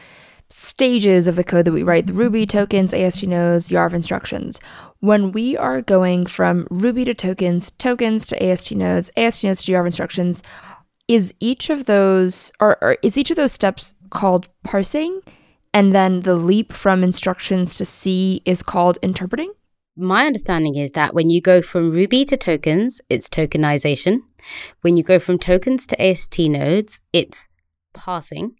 stages 0.48 1.28
of 1.28 1.36
the 1.36 1.44
code 1.44 1.64
that 1.64 1.72
we 1.72 1.82
write 1.82 2.06
the 2.06 2.12
Ruby 2.12 2.44
tokens, 2.44 2.92
AST 2.92 3.24
nodes, 3.24 3.70
YARV 3.70 3.94
instructions. 3.94 4.60
When 4.98 5.30
we 5.30 5.56
are 5.56 5.80
going 5.80 6.26
from 6.26 6.66
Ruby 6.70 7.04
to 7.04 7.14
tokens, 7.14 7.70
tokens 7.72 8.26
to 8.28 8.42
AST 8.42 8.72
nodes, 8.72 9.10
AST 9.16 9.44
nodes 9.44 9.62
to 9.62 9.72
YARV 9.72 9.86
instructions, 9.86 10.42
is 11.10 11.34
each 11.40 11.70
of 11.70 11.86
those 11.86 12.52
or, 12.60 12.78
or 12.80 12.96
is 13.02 13.18
each 13.18 13.32
of 13.32 13.36
those 13.36 13.50
steps 13.50 13.94
called 14.10 14.48
parsing? 14.62 15.20
And 15.74 15.92
then 15.92 16.20
the 16.20 16.36
leap 16.36 16.72
from 16.72 17.02
instructions 17.02 17.76
to 17.78 17.84
C 17.84 18.42
is 18.44 18.62
called 18.62 18.96
interpreting? 19.02 19.52
My 19.96 20.24
understanding 20.24 20.76
is 20.76 20.92
that 20.92 21.12
when 21.12 21.28
you 21.28 21.40
go 21.40 21.62
from 21.62 21.90
Ruby 21.90 22.24
to 22.26 22.36
tokens, 22.36 23.00
it's 23.08 23.28
tokenization. 23.28 24.20
When 24.82 24.96
you 24.96 25.02
go 25.02 25.18
from 25.18 25.36
tokens 25.36 25.84
to 25.88 26.00
AST 26.00 26.38
nodes, 26.38 27.00
it's 27.12 27.48
parsing. 27.92 28.54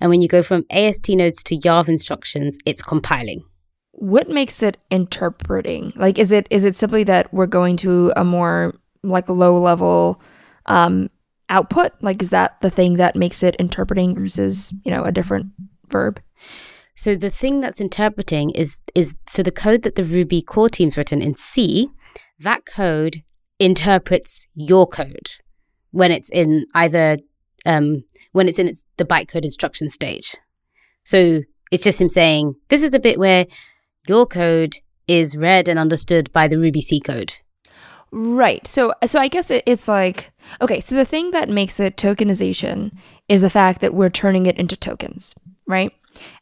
And 0.00 0.08
when 0.08 0.20
you 0.20 0.28
go 0.28 0.44
from 0.44 0.64
AST 0.70 1.08
nodes 1.08 1.42
to 1.42 1.56
YARV 1.56 1.88
instructions, 1.88 2.56
it's 2.64 2.84
compiling. 2.84 3.44
What 3.90 4.28
makes 4.30 4.62
it 4.62 4.76
interpreting? 4.92 5.92
Like 5.96 6.20
is 6.20 6.30
it 6.30 6.46
is 6.50 6.64
it 6.64 6.76
simply 6.76 7.02
that 7.04 7.34
we're 7.34 7.46
going 7.46 7.76
to 7.78 8.12
a 8.14 8.24
more 8.24 8.76
like 9.02 9.28
low 9.28 9.58
level 9.58 10.20
um 10.66 11.10
output? 11.48 11.92
Like 12.00 12.22
is 12.22 12.30
that 12.30 12.60
the 12.60 12.70
thing 12.70 12.94
that 12.94 13.16
makes 13.16 13.42
it 13.42 13.56
interpreting 13.56 14.14
versus, 14.14 14.74
you 14.84 14.90
know, 14.90 15.02
a 15.02 15.12
different 15.12 15.46
verb? 15.88 16.20
So 16.94 17.14
the 17.14 17.30
thing 17.30 17.60
that's 17.60 17.80
interpreting 17.80 18.50
is 18.50 18.80
is 18.94 19.16
so 19.28 19.42
the 19.42 19.52
code 19.52 19.82
that 19.82 19.96
the 19.96 20.04
Ruby 20.04 20.40
core 20.40 20.70
team's 20.70 20.96
written 20.96 21.20
in 21.20 21.36
C, 21.36 21.88
that 22.38 22.64
code 22.64 23.22
interprets 23.58 24.48
your 24.54 24.86
code 24.86 25.30
when 25.90 26.10
it's 26.10 26.30
in 26.30 26.66
either 26.74 27.18
um, 27.64 28.04
when 28.32 28.48
it's 28.48 28.58
in 28.58 28.68
its, 28.68 28.84
the 28.96 29.04
bytecode 29.04 29.44
instruction 29.44 29.88
stage. 29.88 30.36
So 31.04 31.42
it's 31.70 31.84
just 31.84 32.00
him 32.00 32.08
saying, 32.08 32.54
this 32.68 32.82
is 32.82 32.94
a 32.94 33.00
bit 33.00 33.18
where 33.18 33.46
your 34.08 34.26
code 34.26 34.74
is 35.06 35.36
read 35.36 35.68
and 35.68 35.78
understood 35.78 36.32
by 36.32 36.48
the 36.48 36.58
Ruby 36.58 36.80
C 36.80 37.00
code. 37.00 37.34
Right. 38.18 38.66
So 38.66 38.94
so 39.04 39.20
I 39.20 39.28
guess 39.28 39.50
it, 39.50 39.62
it's 39.66 39.88
like 39.88 40.32
okay, 40.62 40.80
so 40.80 40.94
the 40.94 41.04
thing 41.04 41.32
that 41.32 41.50
makes 41.50 41.78
it 41.78 41.98
tokenization 41.98 42.92
is 43.28 43.42
the 43.42 43.50
fact 43.50 43.82
that 43.82 43.92
we're 43.92 44.08
turning 44.08 44.46
it 44.46 44.56
into 44.56 44.74
tokens, 44.74 45.34
right? 45.66 45.92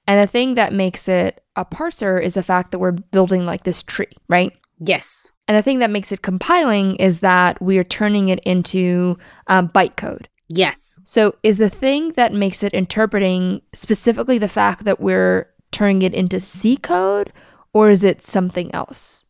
And 0.06 0.22
the 0.22 0.30
thing 0.30 0.54
that 0.54 0.72
makes 0.72 1.08
it 1.08 1.42
a 1.56 1.64
parser 1.64 2.22
is 2.22 2.34
the 2.34 2.44
fact 2.44 2.70
that 2.70 2.78
we're 2.78 2.92
building 2.92 3.44
like 3.44 3.64
this 3.64 3.82
tree, 3.82 4.12
right? 4.28 4.52
Yes. 4.78 5.32
And 5.48 5.56
the 5.56 5.62
thing 5.62 5.80
that 5.80 5.90
makes 5.90 6.12
it 6.12 6.22
compiling 6.22 6.94
is 6.94 7.18
that 7.20 7.60
we 7.60 7.76
are 7.78 7.84
turning 7.84 8.28
it 8.28 8.38
into 8.44 9.18
um, 9.48 9.68
bytecode. 9.68 10.26
Yes. 10.48 11.00
So 11.02 11.34
is 11.42 11.58
the 11.58 11.70
thing 11.70 12.10
that 12.12 12.32
makes 12.32 12.62
it 12.62 12.72
interpreting 12.72 13.62
specifically 13.72 14.38
the 14.38 14.48
fact 14.48 14.84
that 14.84 15.00
we're 15.00 15.50
turning 15.72 16.02
it 16.02 16.14
into 16.14 16.38
C 16.38 16.76
code 16.76 17.32
or 17.72 17.90
is 17.90 18.04
it 18.04 18.24
something 18.24 18.72
else? 18.72 19.24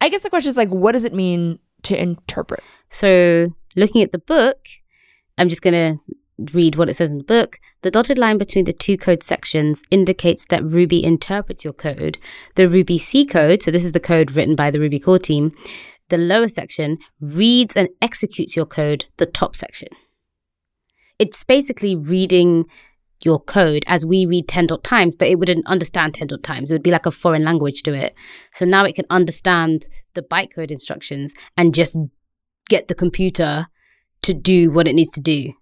I 0.00 0.10
guess 0.10 0.22
the 0.22 0.30
question 0.30 0.50
is 0.50 0.56
like 0.56 0.68
what 0.68 0.92
does 0.92 1.04
it 1.04 1.12
mean 1.12 1.58
to 1.84 2.00
interpret? 2.00 2.62
So 2.88 3.54
looking 3.76 4.02
at 4.02 4.12
the 4.12 4.18
book, 4.18 4.66
I'm 5.36 5.48
just 5.48 5.62
going 5.62 5.74
to 5.74 6.54
read 6.54 6.76
what 6.76 6.88
it 6.88 6.94
says 6.94 7.10
in 7.10 7.18
the 7.18 7.24
book. 7.24 7.58
The 7.82 7.90
dotted 7.90 8.18
line 8.18 8.38
between 8.38 8.64
the 8.64 8.72
two 8.72 8.96
code 8.96 9.22
sections 9.22 9.82
indicates 9.90 10.46
that 10.46 10.64
Ruby 10.64 11.04
interprets 11.04 11.64
your 11.64 11.72
code. 11.72 12.18
The 12.54 12.68
Ruby 12.68 12.98
C 12.98 13.24
code, 13.24 13.62
so 13.62 13.70
this 13.70 13.84
is 13.84 13.92
the 13.92 14.00
code 14.00 14.32
written 14.32 14.54
by 14.54 14.70
the 14.70 14.80
Ruby 14.80 14.98
core 14.98 15.18
team, 15.18 15.52
the 16.08 16.18
lower 16.18 16.48
section 16.48 16.98
reads 17.20 17.76
and 17.76 17.88
executes 18.00 18.56
your 18.56 18.66
code, 18.66 19.06
the 19.16 19.26
top 19.26 19.54
section. 19.54 19.88
It's 21.18 21.42
basically 21.44 21.96
reading 21.96 22.66
your 23.24 23.40
code 23.40 23.84
as 23.86 24.06
we 24.06 24.26
read 24.26 24.48
10 24.48 24.66
dot 24.66 24.84
times, 24.84 25.16
but 25.16 25.28
it 25.28 25.38
wouldn't 25.38 25.66
understand 25.66 26.14
10 26.14 26.28
dot 26.28 26.42
times. 26.42 26.70
It 26.70 26.74
would 26.74 26.82
be 26.82 26.90
like 26.90 27.06
a 27.06 27.10
foreign 27.10 27.44
language 27.44 27.82
to 27.84 27.94
it. 27.94 28.14
So 28.54 28.64
now 28.64 28.84
it 28.84 28.94
can 28.94 29.06
understand 29.10 29.86
the 30.14 30.22
bytecode 30.22 30.70
instructions 30.70 31.34
and 31.56 31.74
just 31.74 31.96
get 32.68 32.88
the 32.88 32.94
computer 32.94 33.66
to 34.22 34.34
do 34.34 34.70
what 34.70 34.88
it 34.88 34.94
needs 34.94 35.12
to 35.12 35.20
do. 35.20 35.52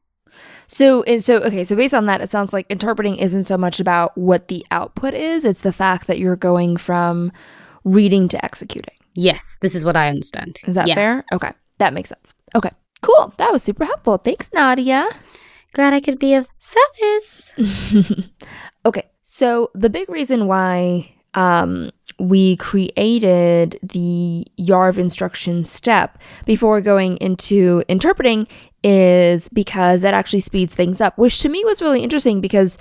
So, 0.68 1.04
so 1.18 1.38
okay. 1.38 1.64
So, 1.64 1.76
based 1.76 1.94
on 1.94 2.06
that, 2.06 2.20
it 2.20 2.30
sounds 2.30 2.52
like 2.52 2.66
interpreting 2.68 3.16
isn't 3.16 3.44
so 3.44 3.56
much 3.56 3.78
about 3.78 4.16
what 4.18 4.48
the 4.48 4.66
output 4.70 5.14
is; 5.14 5.44
it's 5.44 5.60
the 5.60 5.72
fact 5.72 6.08
that 6.08 6.18
you're 6.18 6.36
going 6.36 6.76
from 6.76 7.30
reading 7.84 8.28
to 8.28 8.44
executing. 8.44 8.94
Yes, 9.14 9.58
this 9.60 9.74
is 9.74 9.84
what 9.84 9.96
I 9.96 10.08
understand. 10.08 10.58
Is 10.66 10.74
that 10.74 10.88
yeah. 10.88 10.94
fair? 10.94 11.24
Okay, 11.32 11.52
that 11.78 11.94
makes 11.94 12.08
sense. 12.08 12.34
Okay, 12.54 12.70
cool. 13.00 13.32
That 13.36 13.52
was 13.52 13.62
super 13.62 13.84
helpful. 13.84 14.18
Thanks, 14.18 14.50
Nadia. 14.52 15.08
Glad 15.72 15.92
I 15.92 16.00
could 16.00 16.18
be 16.18 16.34
of 16.34 16.48
service. 16.58 17.52
okay, 18.86 19.10
so 19.22 19.70
the 19.74 19.90
big 19.90 20.08
reason 20.08 20.46
why 20.46 21.12
um, 21.34 21.90
we 22.18 22.56
created 22.56 23.78
the 23.82 24.46
YARV 24.58 24.98
instruction 24.98 25.64
step 25.64 26.20
before 26.46 26.80
going 26.80 27.18
into 27.18 27.84
interpreting 27.88 28.48
is 28.82 29.48
because 29.50 30.00
that 30.00 30.14
actually 30.14 30.40
speeds 30.40 30.74
things 30.74 31.00
up, 31.00 31.16
which 31.18 31.40
to 31.40 31.48
me 31.48 31.64
was 31.64 31.82
really 31.82 32.02
interesting 32.02 32.40
because 32.40 32.78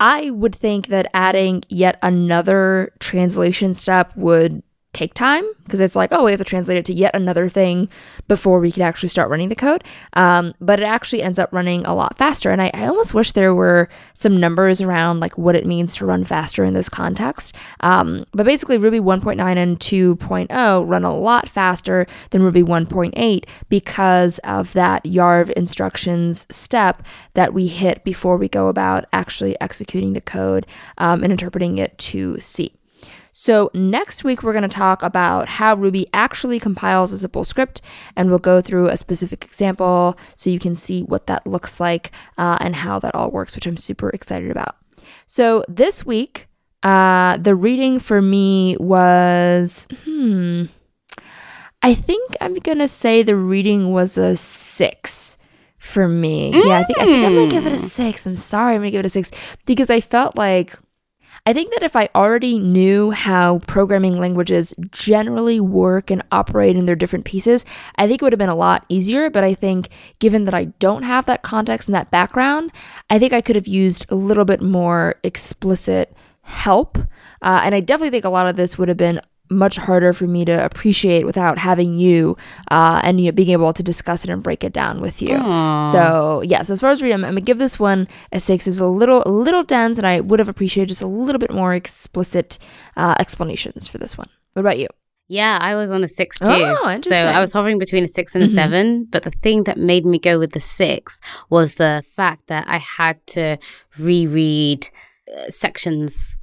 I 0.00 0.30
would 0.30 0.54
think 0.54 0.88
that 0.88 1.08
adding 1.14 1.62
yet 1.68 1.96
another 2.02 2.92
translation 2.98 3.74
step 3.74 4.16
would 4.16 4.64
take 4.92 5.14
time 5.14 5.44
because 5.64 5.80
it's 5.80 5.96
like, 5.96 6.10
oh, 6.12 6.24
we 6.24 6.32
have 6.32 6.38
to 6.38 6.44
translate 6.44 6.76
it 6.76 6.84
to 6.84 6.92
yet 6.92 7.14
another 7.14 7.48
thing 7.48 7.88
before 8.28 8.60
we 8.60 8.70
can 8.70 8.82
actually 8.82 9.08
start 9.08 9.30
running 9.30 9.48
the 9.48 9.56
code. 9.56 9.82
Um, 10.12 10.52
but 10.60 10.80
it 10.80 10.84
actually 10.84 11.22
ends 11.22 11.38
up 11.38 11.50
running 11.50 11.86
a 11.86 11.94
lot 11.94 12.18
faster. 12.18 12.50
And 12.50 12.60
I, 12.60 12.70
I, 12.74 12.86
almost 12.86 13.14
wish 13.14 13.32
there 13.32 13.54
were 13.54 13.88
some 14.12 14.38
numbers 14.38 14.82
around 14.82 15.20
like 15.20 15.38
what 15.38 15.56
it 15.56 15.64
means 15.64 15.96
to 15.96 16.06
run 16.06 16.24
faster 16.24 16.62
in 16.62 16.74
this 16.74 16.90
context. 16.90 17.56
Um, 17.80 18.26
but 18.32 18.44
basically, 18.44 18.76
Ruby 18.76 19.00
1.9 19.00 19.56
and 19.56 19.80
2.0 19.80 20.88
run 20.88 21.04
a 21.04 21.16
lot 21.16 21.48
faster 21.48 22.06
than 22.30 22.42
Ruby 22.42 22.62
1.8 22.62 23.48
because 23.70 24.38
of 24.40 24.74
that 24.74 25.04
YARV 25.04 25.50
instructions 25.52 26.46
step 26.50 27.02
that 27.32 27.54
we 27.54 27.66
hit 27.66 28.04
before 28.04 28.36
we 28.36 28.48
go 28.48 28.68
about 28.68 29.06
actually 29.14 29.58
executing 29.60 30.12
the 30.12 30.20
code 30.20 30.66
um, 30.98 31.22
and 31.22 31.32
interpreting 31.32 31.78
it 31.78 31.96
to 31.96 32.38
C. 32.38 32.74
So, 33.34 33.70
next 33.72 34.24
week, 34.24 34.42
we're 34.42 34.52
going 34.52 34.62
to 34.62 34.68
talk 34.68 35.02
about 35.02 35.48
how 35.48 35.74
Ruby 35.74 36.06
actually 36.12 36.60
compiles 36.60 37.14
a 37.14 37.18
simple 37.18 37.44
script, 37.44 37.80
and 38.14 38.28
we'll 38.28 38.38
go 38.38 38.60
through 38.60 38.88
a 38.88 38.96
specific 38.98 39.46
example 39.46 40.18
so 40.36 40.50
you 40.50 40.58
can 40.58 40.74
see 40.74 41.02
what 41.04 41.26
that 41.28 41.46
looks 41.46 41.80
like 41.80 42.12
uh, 42.36 42.58
and 42.60 42.76
how 42.76 42.98
that 42.98 43.14
all 43.14 43.30
works, 43.30 43.54
which 43.54 43.66
I'm 43.66 43.78
super 43.78 44.10
excited 44.10 44.50
about. 44.50 44.76
So, 45.26 45.64
this 45.66 46.04
week, 46.04 46.46
uh, 46.82 47.38
the 47.38 47.54
reading 47.54 47.98
for 47.98 48.20
me 48.20 48.76
was, 48.78 49.86
hmm, 50.04 50.64
I 51.80 51.94
think 51.94 52.36
I'm 52.38 52.54
going 52.54 52.78
to 52.78 52.88
say 52.88 53.22
the 53.22 53.36
reading 53.36 53.92
was 53.92 54.18
a 54.18 54.36
six 54.36 55.38
for 55.78 56.06
me. 56.06 56.52
Mm. 56.52 56.66
Yeah, 56.66 56.78
I 56.78 56.84
think, 56.84 56.98
I 56.98 57.04
think 57.06 57.26
I'm 57.26 57.34
going 57.34 57.48
to 57.48 57.54
give 57.54 57.66
it 57.66 57.72
a 57.72 57.76
mm. 57.76 57.88
six. 57.88 58.26
I'm 58.26 58.36
sorry, 58.36 58.74
I'm 58.74 58.82
going 58.82 58.88
to 58.88 58.92
give 58.92 59.00
it 59.00 59.06
a 59.06 59.10
six 59.10 59.30
because 59.64 59.88
I 59.88 60.00
felt 60.00 60.36
like 60.36 60.74
I 61.44 61.52
think 61.52 61.72
that 61.72 61.82
if 61.82 61.96
I 61.96 62.08
already 62.14 62.60
knew 62.60 63.10
how 63.10 63.58
programming 63.66 64.16
languages 64.16 64.72
generally 64.92 65.58
work 65.58 66.08
and 66.08 66.22
operate 66.30 66.76
in 66.76 66.86
their 66.86 66.94
different 66.94 67.24
pieces, 67.24 67.64
I 67.96 68.06
think 68.06 68.22
it 68.22 68.24
would 68.24 68.32
have 68.32 68.38
been 68.38 68.48
a 68.48 68.54
lot 68.54 68.86
easier. 68.88 69.28
But 69.28 69.42
I 69.42 69.54
think 69.54 69.88
given 70.20 70.44
that 70.44 70.54
I 70.54 70.66
don't 70.78 71.02
have 71.02 71.26
that 71.26 71.42
context 71.42 71.88
and 71.88 71.96
that 71.96 72.12
background, 72.12 72.70
I 73.10 73.18
think 73.18 73.32
I 73.32 73.40
could 73.40 73.56
have 73.56 73.66
used 73.66 74.06
a 74.08 74.14
little 74.14 74.44
bit 74.44 74.62
more 74.62 75.16
explicit 75.24 76.16
help. 76.42 76.96
Uh, 77.40 77.60
and 77.64 77.74
I 77.74 77.80
definitely 77.80 78.10
think 78.10 78.24
a 78.24 78.30
lot 78.30 78.46
of 78.46 78.54
this 78.54 78.78
would 78.78 78.86
have 78.86 78.96
been 78.96 79.20
much 79.52 79.76
harder 79.76 80.12
for 80.12 80.26
me 80.26 80.44
to 80.44 80.64
appreciate 80.64 81.24
without 81.24 81.58
having 81.58 81.98
you 81.98 82.36
uh, 82.70 83.00
and 83.04 83.20
you 83.20 83.26
know 83.26 83.32
being 83.32 83.50
able 83.50 83.72
to 83.72 83.82
discuss 83.82 84.24
it 84.24 84.30
and 84.30 84.42
break 84.42 84.64
it 84.64 84.72
down 84.72 85.00
with 85.00 85.22
you. 85.22 85.36
Aww. 85.36 85.92
So 85.92 86.42
yeah, 86.42 86.62
so 86.62 86.72
as 86.72 86.80
far 86.80 86.90
as 86.90 87.02
reading, 87.02 87.14
I'm, 87.14 87.24
I'm, 87.24 87.32
gonna 87.32 87.42
give 87.42 87.58
this 87.58 87.78
one 87.78 88.08
a 88.32 88.40
six. 88.40 88.66
It 88.66 88.70
was 88.70 88.80
a 88.80 88.86
little 88.86 89.22
a 89.24 89.30
little 89.30 89.62
dense, 89.62 89.98
and 89.98 90.06
I 90.06 90.20
would 90.20 90.38
have 90.38 90.48
appreciated 90.48 90.88
just 90.88 91.02
a 91.02 91.06
little 91.06 91.38
bit 91.38 91.52
more 91.52 91.74
explicit 91.74 92.58
uh, 92.96 93.14
explanations 93.18 93.86
for 93.86 93.98
this 93.98 94.16
one. 94.18 94.28
What 94.54 94.60
about 94.60 94.78
you? 94.78 94.88
Yeah, 95.28 95.58
I 95.60 95.76
was 95.76 95.90
on 95.90 96.04
a 96.04 96.08
six 96.08 96.38
too. 96.38 96.44
Oh, 96.50 96.98
so 96.98 97.14
I 97.14 97.40
was 97.40 97.54
hovering 97.54 97.78
between 97.78 98.04
a 98.04 98.08
six 98.08 98.34
and 98.34 98.44
a 98.44 98.46
mm-hmm. 98.46 98.54
seven. 98.54 99.04
But 99.04 99.22
the 99.22 99.30
thing 99.30 99.64
that 99.64 99.78
made 99.78 100.04
me 100.04 100.18
go 100.18 100.38
with 100.38 100.52
the 100.52 100.60
six 100.60 101.20
was 101.48 101.74
the 101.74 102.04
fact 102.12 102.48
that 102.48 102.68
I 102.68 102.76
had 102.76 103.26
to 103.28 103.56
reread 103.98 104.88
uh, 105.34 105.48
sections 105.48 106.38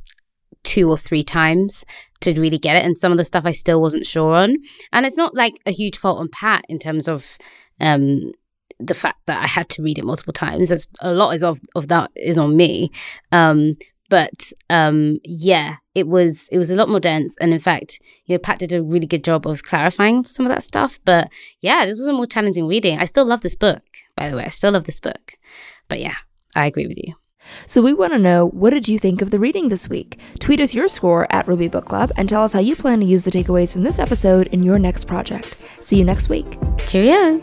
two 0.69 0.88
or 0.88 0.97
three 0.97 1.23
times 1.23 1.84
to 2.21 2.39
really 2.39 2.60
get 2.60 2.75
it. 2.75 2.86
And 2.86 2.95
some 2.95 3.12
of 3.12 3.17
the 3.17 3.25
stuff 3.25 3.45
I 3.45 3.51
still 3.51 3.82
wasn't 3.82 4.05
sure 4.05 4.36
on. 4.36 4.58
And 4.93 5.05
it's 5.05 5.17
not 5.17 5.34
like 5.34 5.55
a 5.65 5.71
huge 5.71 5.97
fault 5.97 6.19
on 6.19 6.29
Pat 6.29 6.63
in 6.69 6.77
terms 6.77 7.08
of 7.08 7.38
um, 7.79 8.32
the 8.79 8.93
fact 8.93 9.25
that 9.25 9.43
I 9.43 9.47
had 9.47 9.67
to 9.69 9.82
read 9.82 9.97
it 9.97 10.05
multiple 10.05 10.34
times. 10.34 10.69
There's 10.69 10.88
a 10.99 11.12
lot 11.12 11.32
is 11.32 11.43
of, 11.43 11.60
of 11.73 11.88
that 11.88 12.12
is 12.15 12.38
on 12.38 12.55
me. 12.55 12.91
Um, 13.32 13.73
but 14.12 14.51
um, 14.69 15.19
yeah, 15.23 15.77
it 15.95 16.08
was 16.08 16.47
it 16.51 16.58
was 16.58 16.71
a 16.71 16.75
lot 16.75 16.89
more 16.89 16.99
dense, 16.99 17.36
and 17.39 17.53
in 17.53 17.60
fact, 17.60 17.99
you 18.25 18.34
know, 18.34 18.39
Pat 18.39 18.58
did 18.58 18.73
a 18.73 18.82
really 18.82 19.05
good 19.05 19.23
job 19.23 19.45
of 19.45 19.62
clarifying 19.62 20.23
some 20.23 20.47
of 20.47 20.51
that 20.51 20.63
stuff. 20.63 20.99
But 21.05 21.29
yeah, 21.62 21.86
this 21.86 21.99
was 21.99 22.08
a 22.08 22.13
more 22.13 22.25
challenging 22.25 22.67
reading. 22.67 22.97
I 22.97 23.05
still 23.05 23.25
love 23.25 23.41
this 23.41 23.55
book, 23.55 23.84
by 24.15 24.29
the 24.29 24.36
way. 24.36 24.45
I 24.45 24.49
still 24.49 24.71
love 24.71 24.86
this 24.86 24.99
book. 24.99 25.34
But 25.89 25.99
yeah, 25.99 26.15
I 26.55 26.65
agree 26.65 26.88
with 26.88 26.97
you. 26.97 27.13
So 27.65 27.82
we 27.82 27.93
want 27.93 28.13
to 28.13 28.19
know 28.19 28.47
what 28.47 28.71
did 28.71 28.88
you 28.88 28.99
think 28.99 29.21
of 29.21 29.32
the 29.32 29.39
reading 29.39 29.69
this 29.69 29.89
week? 29.89 30.19
Tweet 30.39 30.60
us 30.60 30.73
your 30.73 30.88
score 30.88 31.28
at 31.32 31.47
Ruby 31.47 31.67
Book 31.67 31.86
Club 31.86 32.12
and 32.15 32.28
tell 32.28 32.43
us 32.43 32.54
how 32.54 32.60
you 32.60 32.75
plan 32.75 32.99
to 32.99 33.06
use 33.06 33.23
the 33.23 33.32
takeaways 33.32 33.73
from 33.73 33.84
this 33.84 33.99
episode 33.99 34.47
in 34.47 34.63
your 34.63 34.80
next 34.80 35.06
project. 35.06 35.56
See 35.82 35.97
you 35.97 36.04
next 36.06 36.30
week. 36.30 36.58
Cheerio. 36.88 37.41